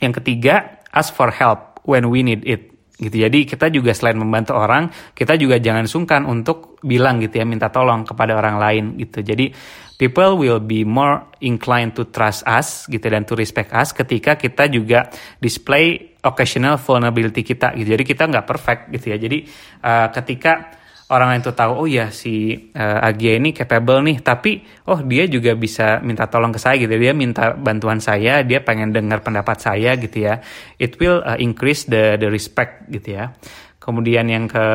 yang 0.00 0.16
ketiga, 0.16 0.80
ask 0.88 1.12
for 1.12 1.28
help 1.28 1.84
when 1.84 2.08
we 2.08 2.24
need 2.24 2.40
it. 2.48 2.72
Gitu. 2.96 3.20
Jadi 3.20 3.48
kita 3.48 3.72
juga 3.72 3.92
selain 3.92 4.16
membantu 4.16 4.56
orang, 4.56 4.92
kita 5.16 5.36
juga 5.36 5.56
jangan 5.56 5.88
sungkan 5.88 6.24
untuk 6.24 6.80
bilang 6.84 7.20
gitu 7.20 7.40
ya, 7.40 7.44
minta 7.48 7.68
tolong 7.72 8.04
kepada 8.04 8.36
orang 8.36 8.56
lain 8.60 8.84
gitu. 9.00 9.20
Jadi 9.20 9.52
people 10.00 10.40
will 10.40 10.60
be 10.60 10.84
more 10.84 11.28
inclined 11.44 11.92
to 11.96 12.08
trust 12.08 12.44
us 12.48 12.88
gitu 12.88 13.04
dan 13.08 13.28
to 13.28 13.36
respect 13.36 13.72
us 13.76 13.92
ketika 13.92 14.36
kita 14.36 14.68
juga 14.72 15.12
display 15.36 16.16
occasional 16.24 16.80
vulnerability 16.80 17.44
kita 17.44 17.76
gitu. 17.76 17.92
Jadi 17.92 18.04
kita 18.04 18.28
nggak 18.28 18.44
perfect 18.48 18.80
gitu 18.92 19.12
ya. 19.12 19.16
Jadi 19.16 19.48
uh, 19.84 20.08
ketika 20.12 20.79
orang 21.10 21.34
lain 21.34 21.42
tuh 21.42 21.54
tahu 21.54 21.84
oh 21.84 21.88
ya 21.90 22.14
si 22.14 22.54
uh, 22.74 23.02
Agia 23.02 23.36
ini 23.36 23.50
capable 23.50 24.00
nih. 24.06 24.22
Tapi 24.22 24.62
oh 24.88 25.02
dia 25.02 25.26
juga 25.26 25.58
bisa 25.58 25.98
minta 26.00 26.30
tolong 26.30 26.54
ke 26.54 26.60
saya 26.62 26.78
gitu. 26.78 26.94
Dia 26.94 27.12
minta 27.12 27.52
bantuan 27.54 27.98
saya 27.98 28.46
dia 28.46 28.62
pengen 28.62 28.94
dengar 28.94 29.20
pendapat 29.26 29.58
saya 29.58 29.98
gitu 29.98 30.24
ya. 30.24 30.38
It 30.78 30.96
will 31.02 31.20
uh, 31.26 31.36
increase 31.36 31.90
the 31.90 32.16
the 32.16 32.30
respect 32.30 32.86
gitu 32.88 33.18
ya. 33.18 33.34
Kemudian 33.82 34.30
yang 34.30 34.46
ke 34.46 34.66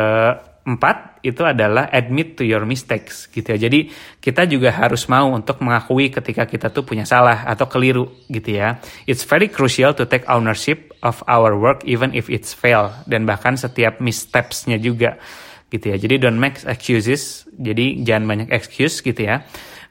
Empat, 0.65 1.21
itu 1.21 1.45
adalah 1.45 1.93
admit 1.93 2.33
to 2.33 2.41
your 2.41 2.65
mistakes 2.65 3.29
gitu 3.29 3.53
ya. 3.53 3.69
Jadi 3.69 3.85
kita 4.17 4.49
juga 4.49 4.73
harus 4.73 5.05
mau 5.05 5.29
untuk 5.29 5.61
mengakui 5.61 6.09
ketika 6.09 6.49
kita 6.49 6.73
tuh 6.73 6.81
punya 6.81 7.05
salah 7.05 7.45
atau 7.45 7.69
keliru 7.69 8.25
gitu 8.33 8.57
ya. 8.57 8.81
It's 9.05 9.21
very 9.29 9.45
crucial 9.53 9.93
to 9.93 10.09
take 10.09 10.25
ownership 10.25 10.89
of 11.05 11.21
our 11.29 11.53
work 11.53 11.85
even 11.85 12.17
if 12.17 12.33
it's 12.33 12.57
fail. 12.57 12.89
Dan 13.05 13.29
bahkan 13.29 13.61
setiap 13.61 14.01
missteps-nya 14.01 14.81
juga 14.81 15.21
gitu 15.69 15.93
ya. 15.93 15.97
Jadi 15.97 16.21
don't 16.21 16.37
make 16.37 16.61
excuses. 16.65 17.45
Jadi 17.55 18.03
jangan 18.05 18.25
banyak 18.25 18.49
excuse 18.53 19.01
gitu 19.01 19.25
ya 19.25 19.45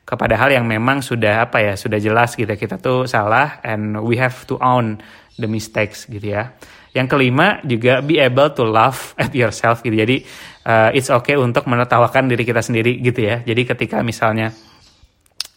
kepada 0.04 0.37
hal 0.37 0.52
yang 0.52 0.68
memang 0.68 1.00
sudah 1.00 1.48
apa 1.48 1.64
ya 1.64 1.74
sudah 1.80 1.96
jelas 1.96 2.37
gitu 2.37 2.48
ya. 2.48 2.60
kita 2.60 2.76
tuh 2.76 3.08
salah 3.08 3.64
and 3.64 3.96
we 4.04 4.20
have 4.20 4.44
to 4.44 4.60
own 4.60 5.00
the 5.40 5.48
mistakes 5.48 6.04
gitu 6.06 6.37
ya. 6.37 6.52
Yang 6.94 7.16
kelima 7.18 7.58
juga 7.66 8.04
be 8.04 8.22
able 8.22 8.54
to 8.54 8.62
laugh 8.62 9.16
at 9.22 9.34
yourself 9.34 9.82
gitu. 9.82 9.96
Jadi 9.96 10.22
uh, 10.68 10.94
it's 10.94 11.10
okay 11.10 11.34
untuk 11.34 11.66
menertawakan 11.66 12.30
diri 12.30 12.46
kita 12.46 12.62
sendiri 12.62 13.00
gitu 13.02 13.24
ya. 13.24 13.42
Jadi 13.42 13.66
ketika 13.66 14.04
misalnya 14.04 14.54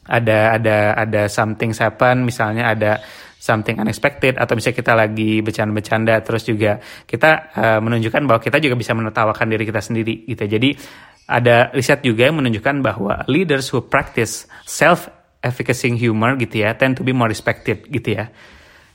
ada 0.07 0.55
ada 0.55 0.77
ada 0.95 1.21
something 1.27 1.75
happen, 1.75 2.23
misalnya 2.23 2.71
ada 2.71 2.91
something 3.37 3.77
unexpected 3.79 4.35
atau 4.35 4.57
misalnya 4.57 4.77
kita 4.81 4.93
lagi 4.97 5.39
bercanda-bercanda 5.45 6.19
terus 6.25 6.43
juga 6.43 6.81
kita 7.05 7.31
uh, 7.53 7.79
menunjukkan 7.79 8.25
bahwa 8.25 8.41
kita 8.41 8.57
juga 8.59 8.75
bisa 8.75 8.91
menertawakan 8.97 9.47
diri 9.47 9.63
kita 9.63 9.79
sendiri 9.79 10.25
gitu. 10.25 10.43
Jadi 10.43 10.73
ada 11.27 11.69
riset 11.75 12.01
juga 12.01 12.27
yang 12.27 12.39
menunjukkan 12.39 12.75
bahwa 12.81 13.27
leaders 13.27 13.69
who 13.71 13.83
practice 13.85 14.47
self 14.63 15.11
efficacy 15.43 15.93
humor 15.93 16.35
gitu 16.41 16.65
ya 16.65 16.73
tend 16.75 16.97
to 16.97 17.05
be 17.05 17.13
more 17.13 17.29
respected 17.29 17.85
gitu 17.87 18.17
ya. 18.17 18.27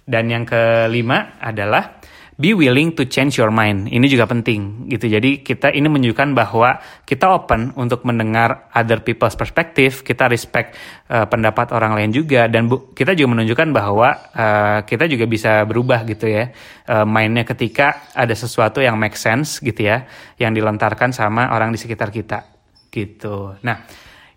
Dan 0.02 0.26
yang 0.28 0.44
kelima 0.44 1.38
adalah 1.38 2.02
be 2.40 2.56
willing 2.56 2.96
to 2.96 3.04
change 3.04 3.36
your 3.36 3.52
mind. 3.52 3.92
Ini 3.92 4.06
juga 4.08 4.24
penting 4.24 4.88
gitu. 4.88 5.08
Jadi 5.08 5.44
kita 5.44 5.68
ini 5.72 5.88
menunjukkan 5.88 6.32
bahwa 6.32 6.80
kita 7.04 7.28
open 7.28 7.76
untuk 7.76 8.04
mendengar 8.08 8.72
other 8.72 9.04
people's 9.04 9.36
perspective, 9.36 10.00
kita 10.00 10.28
respect 10.32 10.76
uh, 11.12 11.28
pendapat 11.28 11.76
orang 11.76 11.96
lain 11.96 12.10
juga 12.12 12.48
dan 12.48 12.68
bu 12.68 12.92
kita 12.96 13.12
juga 13.12 13.36
menunjukkan 13.36 13.68
bahwa 13.72 14.08
uh, 14.32 14.78
kita 14.88 15.04
juga 15.08 15.28
bisa 15.28 15.64
berubah 15.68 16.08
gitu 16.08 16.28
ya. 16.28 16.52
Uh, 16.88 17.04
mindnya 17.04 17.44
ketika 17.44 18.12
ada 18.16 18.32
sesuatu 18.32 18.80
yang 18.80 18.96
make 18.96 19.16
sense 19.16 19.60
gitu 19.60 19.84
ya, 19.84 20.08
yang 20.40 20.56
dilontarkan 20.56 21.12
sama 21.12 21.52
orang 21.52 21.72
di 21.72 21.78
sekitar 21.78 22.08
kita 22.08 22.48
gitu. 22.92 23.56
Nah, 23.64 23.88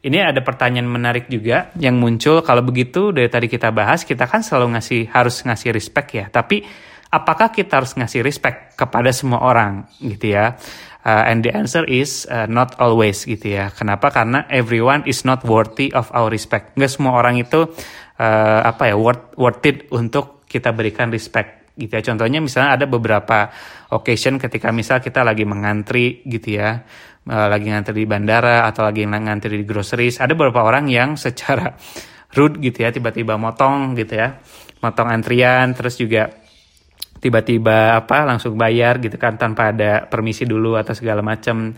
ini 0.06 0.22
ada 0.22 0.40
pertanyaan 0.46 0.88
menarik 0.88 1.28
juga 1.28 1.74
yang 1.82 1.98
muncul 1.98 2.40
kalau 2.46 2.62
begitu 2.62 3.10
dari 3.12 3.28
tadi 3.28 3.50
kita 3.50 3.74
bahas 3.74 4.06
kita 4.06 4.30
kan 4.30 4.46
selalu 4.46 4.78
ngasih 4.78 5.02
harus 5.12 5.42
ngasih 5.44 5.74
respect 5.76 6.10
ya, 6.14 6.26
tapi 6.32 6.62
apakah 7.16 7.56
kita 7.56 7.80
harus 7.80 7.96
ngasih 7.96 8.20
respect 8.22 8.76
kepada 8.76 9.16
semua 9.16 9.40
orang 9.40 9.88
gitu 10.04 10.36
ya? 10.36 10.60
Uh, 11.06 11.22
and 11.30 11.46
the 11.46 11.54
answer 11.54 11.86
is 11.86 12.26
uh, 12.34 12.50
not 12.50 12.76
always 12.82 13.24
gitu 13.30 13.56
ya. 13.56 13.70
Kenapa? 13.70 14.10
Karena 14.10 14.50
everyone 14.50 15.06
is 15.06 15.22
not 15.22 15.46
worthy 15.46 15.94
of 15.94 16.10
our 16.12 16.34
respect. 16.34 16.74
Nggak 16.74 16.92
semua 16.92 17.22
orang 17.22 17.38
itu 17.38 17.70
uh, 18.18 18.60
apa 18.66 18.90
ya 18.90 18.98
worth 18.98 19.38
worth 19.38 19.62
it 19.70 19.86
untuk 19.94 20.44
kita 20.50 20.74
berikan 20.74 21.14
respect 21.14 21.72
gitu 21.78 21.94
ya. 21.94 22.02
Contohnya 22.02 22.42
misalnya 22.42 22.82
ada 22.82 22.86
beberapa 22.90 23.54
occasion 23.94 24.42
ketika 24.42 24.74
misal 24.74 24.98
kita 24.98 25.22
lagi 25.22 25.46
mengantri 25.46 26.26
gitu 26.26 26.58
ya, 26.58 26.82
uh, 27.30 27.48
lagi 27.54 27.70
ngantri 27.70 28.02
di 28.02 28.08
bandara 28.10 28.66
atau 28.66 28.82
lagi 28.88 29.06
ngantri 29.06 29.62
di 29.62 29.66
groceries, 29.68 30.18
ada 30.18 30.34
beberapa 30.34 30.66
orang 30.66 30.90
yang 30.90 31.22
secara 31.22 31.76
rude 32.36 32.58
gitu 32.66 32.82
ya, 32.82 32.90
tiba-tiba 32.90 33.38
motong 33.38 33.94
gitu 33.94 34.18
ya, 34.18 34.42
motong 34.82 35.08
antrian, 35.14 35.78
terus 35.78 36.02
juga 36.02 36.45
tiba-tiba 37.26 37.98
apa 37.98 38.22
langsung 38.22 38.54
bayar 38.54 39.02
gitu 39.02 39.18
kan 39.18 39.34
tanpa 39.34 39.74
ada 39.74 40.06
permisi 40.06 40.46
dulu 40.46 40.78
atau 40.78 40.94
segala 40.94 41.26
macam. 41.26 41.74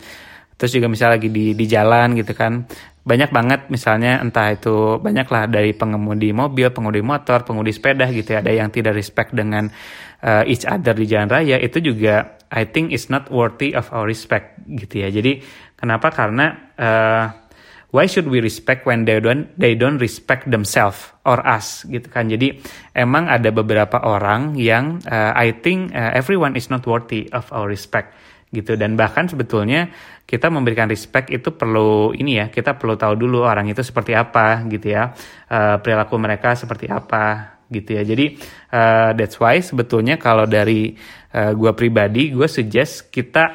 Terus 0.60 0.76
juga 0.76 0.92
misalnya 0.92 1.16
lagi 1.16 1.32
di 1.32 1.56
di 1.56 1.64
jalan 1.64 2.12
gitu 2.20 2.36
kan. 2.36 2.68
Banyak 3.08 3.32
banget 3.32 3.60
misalnya 3.72 4.20
entah 4.20 4.52
itu 4.52 5.00
banyak 5.00 5.24
lah 5.32 5.48
dari 5.48 5.72
pengemudi 5.72 6.36
mobil 6.36 6.68
pengemudi 6.68 7.00
motor 7.00 7.48
pengemudi 7.48 7.72
sepeda 7.72 8.04
gitu 8.12 8.36
ya. 8.36 8.44
Ada 8.44 8.52
yang 8.52 8.68
tidak 8.68 8.92
respect 8.92 9.32
dengan 9.32 9.72
uh, 10.20 10.44
each 10.44 10.68
other 10.68 10.92
di 10.92 11.08
jalan 11.08 11.32
raya. 11.32 11.56
Itu 11.56 11.80
juga 11.80 12.36
I 12.52 12.68
think 12.68 12.92
is 12.92 13.08
not 13.08 13.32
worthy 13.32 13.72
of 13.72 13.88
our 13.88 14.04
respect 14.04 14.60
gitu 14.68 15.00
ya. 15.00 15.08
Jadi 15.08 15.40
kenapa? 15.80 16.12
Karena 16.12 16.52
uh, 16.76 17.47
why 17.90 18.04
should 18.04 18.28
we 18.28 18.40
respect 18.40 18.84
when 18.84 19.08
they 19.08 19.20
don't 19.20 19.48
they 19.56 19.72
don't 19.72 19.96
respect 20.00 20.48
themselves 20.48 21.00
or 21.24 21.40
us? 21.44 21.84
Gitu 21.88 22.08
kan. 22.08 22.28
Jadi 22.28 22.60
emang 22.92 23.28
ada 23.28 23.48
beberapa 23.48 24.00
orang 24.04 24.56
yang 24.56 25.00
uh, 25.08 25.32
I 25.32 25.56
think 25.56 25.92
uh, 25.96 26.12
everyone 26.12 26.56
is 26.56 26.68
not 26.68 26.84
worthy 26.84 27.28
of 27.32 27.48
our 27.52 27.68
respect. 27.68 28.12
Gitu. 28.48 28.80
Dan 28.80 28.96
bahkan 28.96 29.28
sebetulnya 29.28 29.92
kita 30.24 30.48
memberikan 30.48 30.88
respect 30.88 31.32
itu 31.32 31.52
perlu 31.52 32.12
ini 32.16 32.40
ya 32.40 32.46
kita 32.52 32.76
perlu 32.76 32.96
tahu 32.96 33.16
dulu 33.16 33.44
orang 33.44 33.68
itu 33.68 33.80
seperti 33.80 34.12
apa 34.12 34.64
gitu 34.68 34.92
ya. 34.92 35.12
Uh, 35.48 35.80
perilaku 35.80 36.16
mereka 36.20 36.56
seperti 36.56 36.88
apa 36.88 37.56
gitu 37.68 37.96
ya. 37.96 38.02
Jadi 38.04 38.36
uh, 38.72 39.12
that's 39.16 39.36
why 39.40 39.60
sebetulnya 39.60 40.16
kalau 40.16 40.48
dari 40.48 40.92
uh, 41.36 41.52
gue 41.52 41.72
pribadi 41.76 42.32
gue 42.32 42.48
suggest 42.48 43.12
kita 43.12 43.52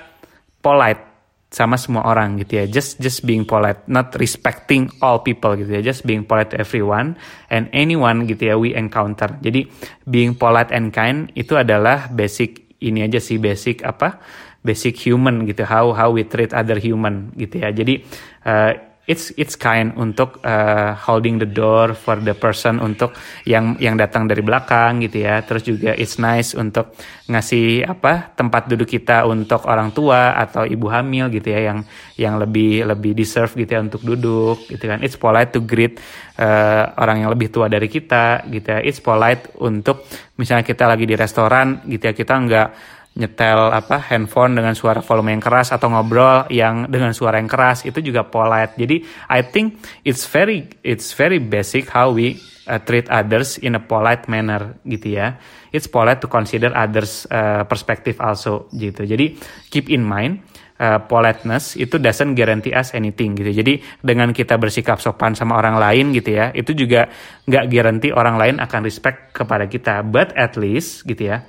polite 0.61 1.12
sama 1.53 1.77
semua 1.77 2.09
orang 2.09 2.41
gitu 2.41 2.57
ya. 2.57 2.65
Just 2.65 2.97
just 2.97 3.21
being 3.21 3.45
polite 3.45 3.85
not 3.85 4.09
respecting 4.17 4.89
all 5.05 5.21
people 5.21 5.53
gitu 5.53 5.69
ya. 5.69 5.85
Just 5.85 6.01
being 6.01 6.25
polite 6.25 6.49
to 6.49 6.57
everyone 6.57 7.13
and 7.53 7.69
anyone 7.69 8.25
gitu 8.25 8.49
ya 8.49 8.55
we 8.57 8.73
encounter. 8.73 9.29
Jadi 9.37 9.69
being 10.09 10.33
polite 10.33 10.73
and 10.73 10.89
kind 10.89 11.29
itu 11.37 11.53
adalah 11.53 12.09
basic 12.09 12.73
ini 12.81 13.05
aja 13.05 13.21
sih 13.21 13.37
basic 13.37 13.85
apa? 13.85 14.17
Basic 14.65 14.97
human 14.97 15.45
gitu 15.45 15.61
how 15.69 15.93
how 15.93 16.09
we 16.09 16.25
treat 16.25 16.49
other 16.57 16.81
human 16.81 17.29
gitu 17.37 17.61
ya. 17.61 17.69
Jadi 17.69 18.01
uh, 18.49 18.92
it's 19.03 19.35
it's 19.35 19.59
kind 19.59 19.91
untuk 19.99 20.39
uh, 20.47 20.95
holding 20.95 21.35
the 21.35 21.47
door 21.47 21.91
for 21.91 22.15
the 22.23 22.31
person 22.31 22.79
untuk 22.79 23.11
yang 23.43 23.75
yang 23.83 23.99
datang 23.99 24.31
dari 24.31 24.39
belakang 24.39 25.03
gitu 25.03 25.27
ya. 25.27 25.43
Terus 25.43 25.63
juga 25.67 25.91
it's 25.99 26.15
nice 26.15 26.55
untuk 26.55 26.95
ngasih 27.27 27.83
apa 27.83 28.31
tempat 28.35 28.71
duduk 28.71 28.87
kita 28.87 29.27
untuk 29.27 29.67
orang 29.67 29.91
tua 29.91 30.39
atau 30.39 30.63
ibu 30.63 30.87
hamil 30.87 31.27
gitu 31.27 31.51
ya 31.51 31.73
yang 31.73 31.79
yang 32.15 32.39
lebih 32.39 32.87
lebih 32.87 33.11
deserve 33.11 33.51
gitu 33.59 33.75
ya 33.75 33.81
untuk 33.83 34.01
duduk 34.07 34.63
gitu 34.71 34.83
kan. 34.87 35.03
It's 35.03 35.19
polite 35.19 35.51
to 35.51 35.59
greet 35.59 35.99
uh, 36.39 36.95
orang 36.95 37.27
yang 37.27 37.29
lebih 37.35 37.51
tua 37.51 37.67
dari 37.67 37.91
kita 37.91 38.47
gitu 38.47 38.67
ya. 38.71 38.79
It's 38.79 39.03
polite 39.03 39.51
untuk 39.59 40.07
misalnya 40.39 40.63
kita 40.63 40.87
lagi 40.87 41.03
di 41.03 41.19
restoran 41.19 41.83
gitu 41.91 42.07
ya 42.07 42.13
kita 42.15 42.33
nggak 42.39 42.69
nyetel 43.13 43.69
apa 43.69 44.02
handphone 44.10 44.58
dengan 44.58 44.73
suara 44.73 44.97
volume 45.06 45.38
yang 45.38 45.43
keras 45.43 45.69
atau 45.69 45.86
ngobrol 45.93 46.49
yang 46.49 46.89
dengan 46.89 47.13
suara 47.13 47.38
yang 47.38 47.49
keras 47.49 47.86
itu 47.86 48.02
juga 48.02 48.26
polite. 48.26 48.73
Jadi 48.73 49.06
I 49.30 49.45
think 49.45 49.86
it's 50.02 50.26
very 50.26 50.65
it's 50.82 51.13
very 51.13 51.38
basic 51.38 51.93
how 51.93 52.10
we 52.10 52.41
uh, 52.65 52.82
treat 52.82 53.06
others 53.13 53.62
in 53.62 53.78
a 53.78 53.82
polite 53.82 54.26
manner 54.26 54.82
gitu 54.82 55.21
ya. 55.21 55.38
It's 55.69 55.86
polite 55.86 56.26
to 56.26 56.30
consider 56.30 56.73
others 56.73 57.30
uh, 57.30 57.65
perspective 57.69 58.17
also 58.17 58.69
gitu. 58.73 59.06
Jadi 59.06 59.38
keep 59.69 59.93
in 59.93 60.02
mind 60.02 60.41
uh, 60.82 61.06
politeness 61.06 61.78
itu 61.78 62.02
doesn't 62.02 62.34
guarantee 62.34 62.73
us 62.73 62.97
anything 62.97 63.38
gitu. 63.38 63.54
Jadi 63.54 63.82
dengan 64.02 64.34
kita 64.34 64.58
bersikap 64.58 64.97
sopan 64.97 65.38
sama 65.38 65.58
orang 65.62 65.78
lain 65.78 66.17
gitu 66.17 66.34
ya, 66.34 66.49
itu 66.54 66.73
juga 66.73 67.10
nggak 67.45 67.65
guarantee 67.69 68.13
orang 68.13 68.41
lain 68.41 68.56
akan 68.58 68.82
respect 68.86 69.38
kepada 69.38 69.69
kita. 69.69 70.02
But 70.02 70.34
at 70.34 70.58
least 70.58 71.06
gitu 71.06 71.30
ya, 71.30 71.45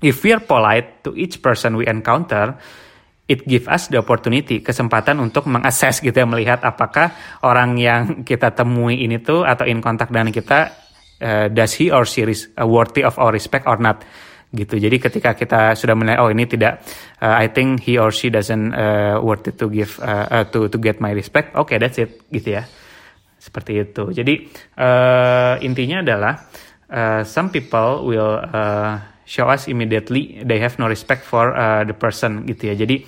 If 0.00 0.24
we 0.24 0.32
are 0.32 0.40
polite 0.40 1.04
to 1.04 1.12
each 1.12 1.44
person 1.44 1.76
we 1.76 1.84
encounter, 1.84 2.56
it 3.30 3.46
give 3.46 3.70
us 3.70 3.86
the 3.86 4.02
opportunity, 4.02 4.58
kesempatan 4.58 5.22
untuk 5.22 5.46
mengakses 5.46 6.02
gitu 6.02 6.16
ya, 6.16 6.26
melihat 6.26 6.66
apakah 6.66 7.14
orang 7.46 7.78
yang 7.78 8.26
kita 8.26 8.50
temui 8.50 9.06
ini 9.06 9.22
tuh 9.22 9.46
atau 9.46 9.62
in 9.70 9.78
contact 9.78 10.10
dengan 10.10 10.34
kita, 10.34 10.74
uh, 11.22 11.46
does 11.46 11.78
he 11.78 11.94
or 11.94 12.02
she 12.02 12.26
is 12.26 12.50
uh, 12.58 12.66
worthy 12.66 13.06
of 13.06 13.14
our 13.22 13.30
respect 13.30 13.70
or 13.70 13.78
not 13.78 14.02
gitu. 14.50 14.82
Jadi 14.82 14.98
ketika 14.98 15.38
kita 15.38 15.78
sudah 15.78 15.94
menilai 15.94 16.18
oh 16.18 16.26
ini 16.26 16.42
tidak, 16.50 16.82
uh, 17.22 17.38
I 17.38 17.54
think 17.54 17.86
he 17.86 18.02
or 18.02 18.10
she 18.10 18.34
doesn't 18.34 18.74
uh, 18.74 19.22
worthy 19.22 19.54
to 19.54 19.70
give 19.70 20.02
uh, 20.02 20.26
uh, 20.26 20.44
to 20.50 20.66
to 20.66 20.76
get 20.82 20.98
my 20.98 21.14
respect, 21.14 21.54
oke 21.54 21.70
okay, 21.70 21.78
that's 21.78 22.02
it 22.02 22.26
gitu 22.34 22.58
ya. 22.58 22.66
Seperti 23.38 23.78
itu. 23.78 24.10
Jadi 24.10 24.50
uh, 24.74 25.54
intinya 25.62 26.02
adalah 26.02 26.34
uh, 26.90 27.22
some 27.22 27.54
people 27.54 28.10
will 28.10 28.42
uh, 28.42 28.98
show 29.30 29.46
us 29.46 29.70
immediately 29.70 30.42
they 30.42 30.58
have 30.58 30.74
no 30.82 30.90
respect 30.90 31.22
for 31.22 31.54
uh, 31.54 31.86
the 31.86 31.94
person 31.94 32.42
gitu 32.50 32.74
ya. 32.74 32.74
Jadi 32.74 33.06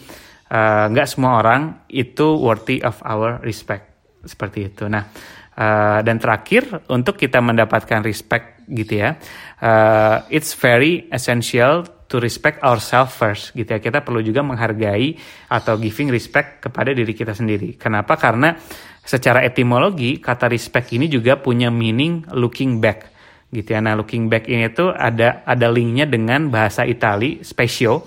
uh, 0.55 0.87
nggak 0.95 1.07
uh, 1.07 1.11
semua 1.11 1.43
orang 1.43 1.83
itu 1.91 2.39
worthy 2.39 2.79
of 2.87 3.03
our 3.03 3.43
respect 3.43 3.91
seperti 4.23 4.71
itu. 4.71 4.87
Nah 4.87 5.11
uh, 5.59 5.99
dan 6.07 6.23
terakhir 6.23 6.87
untuk 6.87 7.19
kita 7.19 7.43
mendapatkan 7.43 8.07
respect 8.07 8.63
gitu 8.71 9.03
ya, 9.03 9.19
uh, 9.59 10.23
it's 10.31 10.55
very 10.55 11.11
essential 11.11 11.83
to 12.07 12.23
respect 12.23 12.63
ourselves 12.63 13.11
first 13.11 13.51
gitu 13.59 13.75
ya. 13.75 13.83
Kita 13.83 14.05
perlu 14.07 14.23
juga 14.23 14.47
menghargai 14.47 15.19
atau 15.51 15.75
giving 15.75 16.13
respect 16.15 16.63
kepada 16.63 16.95
diri 16.95 17.11
kita 17.17 17.35
sendiri. 17.35 17.75
Kenapa? 17.75 18.15
Karena 18.15 18.55
secara 19.03 19.43
etimologi 19.43 20.23
kata 20.23 20.47
respect 20.47 20.95
ini 20.95 21.11
juga 21.11 21.35
punya 21.35 21.67
meaning 21.75 22.23
looking 22.31 22.79
back 22.79 23.12
gitu 23.53 23.77
ya. 23.77 23.85
Nah, 23.85 23.95
looking 23.95 24.33
back 24.33 24.49
ini 24.49 24.73
tuh 24.73 24.91
ada 24.97 25.45
ada 25.45 25.69
linknya 25.69 26.09
dengan 26.09 26.49
bahasa 26.49 26.89
Itali 26.89 27.45
spatio. 27.45 28.03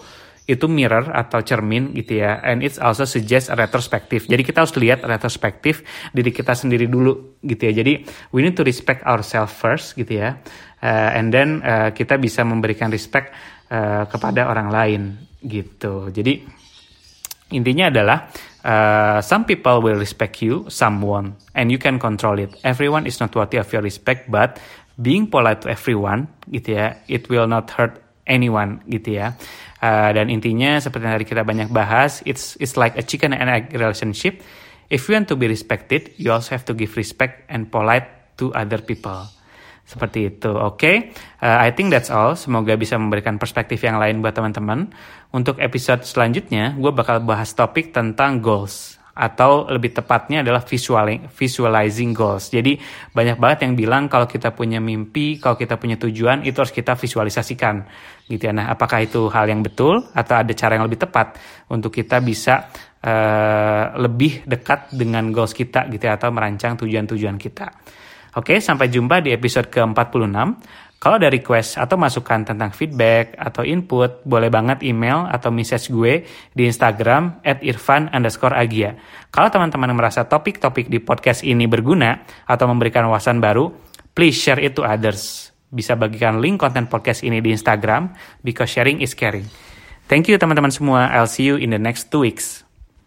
Itu 0.45 0.69
mirror 0.69 1.09
atau 1.09 1.41
cermin 1.41 1.89
gitu 1.97 2.21
ya. 2.21 2.37
And 2.45 2.61
it's 2.61 2.77
also 2.77 3.09
suggest 3.09 3.49
retrospective. 3.49 4.29
Jadi 4.29 4.45
kita 4.45 4.61
harus 4.61 4.77
lihat 4.77 5.01
retrospektif 5.01 5.81
diri 6.13 6.29
kita 6.29 6.53
sendiri 6.53 6.85
dulu 6.85 7.41
gitu 7.41 7.65
ya. 7.65 7.81
Jadi 7.81 8.05
we 8.29 8.45
need 8.45 8.53
to 8.53 8.61
respect 8.61 9.01
ourselves 9.09 9.49
first 9.57 9.97
gitu 9.97 10.21
ya. 10.21 10.37
Uh, 10.85 11.17
and 11.17 11.33
then 11.33 11.65
uh, 11.65 11.89
kita 11.89 12.21
bisa 12.21 12.45
memberikan 12.45 12.93
respect 12.93 13.33
uh, 13.73 14.05
kepada 14.05 14.45
orang 14.45 14.69
lain 14.69 15.01
gitu. 15.41 16.13
Jadi 16.13 16.45
intinya 17.57 17.89
adalah 17.89 18.29
uh, 18.61 19.25
some 19.25 19.49
people 19.49 19.81
will 19.81 19.97
respect 19.97 20.45
you 20.45 20.65
some 20.69 21.01
won't 21.01 21.33
and 21.57 21.73
you 21.73 21.81
can 21.81 21.97
control 21.97 22.37
it. 22.37 22.53
Everyone 22.61 23.09
is 23.09 23.17
not 23.17 23.33
worthy 23.33 23.57
of 23.57 23.65
your 23.73 23.81
respect 23.81 24.29
but 24.29 24.61
being 24.95 25.27
polite 25.27 25.59
to 25.63 25.67
everyone 25.67 26.31
gitu 26.47 26.79
ya 26.79 26.95
it 27.11 27.27
will 27.27 27.47
not 27.47 27.67
hurt 27.75 28.05
anyone 28.25 28.81
gitu 28.89 29.21
ya. 29.21 29.37
Uh, 29.79 30.09
dan 30.11 30.27
intinya 30.33 30.81
seperti 30.81 31.05
yang 31.05 31.15
tadi 31.21 31.27
kita 31.29 31.41
banyak 31.45 31.69
bahas, 31.69 32.25
it's 32.25 32.57
it's 32.57 32.73
like 32.75 32.97
a 32.97 33.05
chicken 33.05 33.31
and 33.31 33.47
egg 33.47 33.71
relationship. 33.71 34.41
If 34.89 35.09
you 35.09 35.17
want 35.17 35.29
to 35.33 35.37
be 35.37 35.49
respected, 35.49 36.13
you 36.17 36.29
also 36.29 36.53
have 36.53 36.65
to 36.69 36.73
give 36.77 36.93
respect 36.93 37.49
and 37.49 37.69
polite 37.69 38.37
to 38.37 38.53
other 38.53 38.81
people. 38.81 39.25
Seperti 39.85 40.33
itu, 40.33 40.49
oke? 40.49 40.81
Okay? 40.81 41.13
Uh, 41.41 41.61
I 41.61 41.69
think 41.73 41.93
that's 41.93 42.09
all. 42.09 42.33
Semoga 42.33 42.73
bisa 42.73 42.97
memberikan 42.97 43.37
perspektif 43.37 43.85
yang 43.85 44.01
lain 44.01 44.21
buat 44.25 44.33
teman-teman. 44.33 44.89
Untuk 45.29 45.61
episode 45.61 46.01
selanjutnya, 46.01 46.73
gue 46.73 46.89
bakal 46.89 47.21
bahas 47.21 47.53
topik 47.53 47.93
tentang 47.93 48.41
goals 48.41 48.97
atau 49.15 49.63
lebih 49.71 49.95
tepatnya 49.95 50.43
adalah 50.43 50.59
visualizing, 50.67 52.11
goals. 52.11 52.51
Jadi 52.51 52.75
banyak 53.15 53.39
banget 53.39 53.63
yang 53.63 53.73
bilang 53.79 54.11
kalau 54.11 54.27
kita 54.27 54.51
punya 54.51 54.83
mimpi, 54.83 55.39
kalau 55.39 55.55
kita 55.55 55.79
punya 55.79 55.95
tujuan 55.95 56.43
itu 56.43 56.59
harus 56.59 56.75
kita 56.75 56.99
visualisasikan, 56.99 57.87
gitu 58.27 58.43
ya. 58.43 58.51
Nah, 58.51 58.67
apakah 58.75 59.07
itu 59.07 59.31
hal 59.31 59.47
yang 59.47 59.63
betul 59.63 60.03
atau 60.11 60.35
ada 60.35 60.51
cara 60.51 60.75
yang 60.75 60.83
lebih 60.83 61.07
tepat 61.07 61.39
untuk 61.71 61.95
kita 61.95 62.19
bisa 62.19 62.67
uh, 62.99 63.95
lebih 64.03 64.43
dekat 64.43 64.91
dengan 64.91 65.31
goals 65.31 65.55
kita, 65.55 65.87
gitu 65.87 66.11
ya, 66.11 66.19
atau 66.19 66.35
merancang 66.35 66.75
tujuan-tujuan 66.75 67.39
kita. 67.39 67.71
Oke, 68.35 68.59
sampai 68.59 68.91
jumpa 68.91 69.23
di 69.23 69.31
episode 69.31 69.71
ke-46. 69.71 70.27
Kalau 70.95 71.21
ada 71.21 71.29
request 71.29 71.77
atau 71.77 72.01
masukan 72.01 72.41
tentang 72.47 72.73
feedback 72.73 73.37
atau 73.37 73.61
input, 73.61 74.25
boleh 74.25 74.49
banget 74.49 74.81
email 74.81 75.29
atau 75.29 75.53
message 75.53 75.93
gue 75.93 76.25
di 76.55 76.65
Instagram 76.65 77.45
at 77.45 77.61
irfan 77.61 78.09
underscore 78.09 78.57
agia. 78.57 78.97
Kalau 79.29 79.53
teman-teman 79.53 79.93
merasa 79.93 80.25
topik-topik 80.25 80.89
di 80.89 80.97
podcast 80.97 81.45
ini 81.45 81.69
berguna 81.69 82.25
atau 82.49 82.65
memberikan 82.65 83.05
wawasan 83.05 83.37
baru, 83.37 83.69
please 84.17 84.33
share 84.33 84.57
it 84.57 84.73
to 84.73 84.81
others. 84.81 85.53
Bisa 85.69 85.93
bagikan 85.93 86.41
link 86.41 86.57
konten 86.57 86.89
podcast 86.89 87.21
ini 87.21 87.37
di 87.37 87.53
Instagram, 87.53 88.15
because 88.41 88.73
sharing 88.73 88.97
is 89.03 89.13
caring. 89.13 89.45
Thank 90.09 90.25
you 90.25 90.41
teman-teman 90.41 90.73
semua, 90.73 91.13
I'll 91.13 91.29
see 91.29 91.45
you 91.45 91.61
in 91.61 91.69
the 91.69 91.81
next 91.81 92.09
two 92.09 92.25
weeks. 92.25 92.64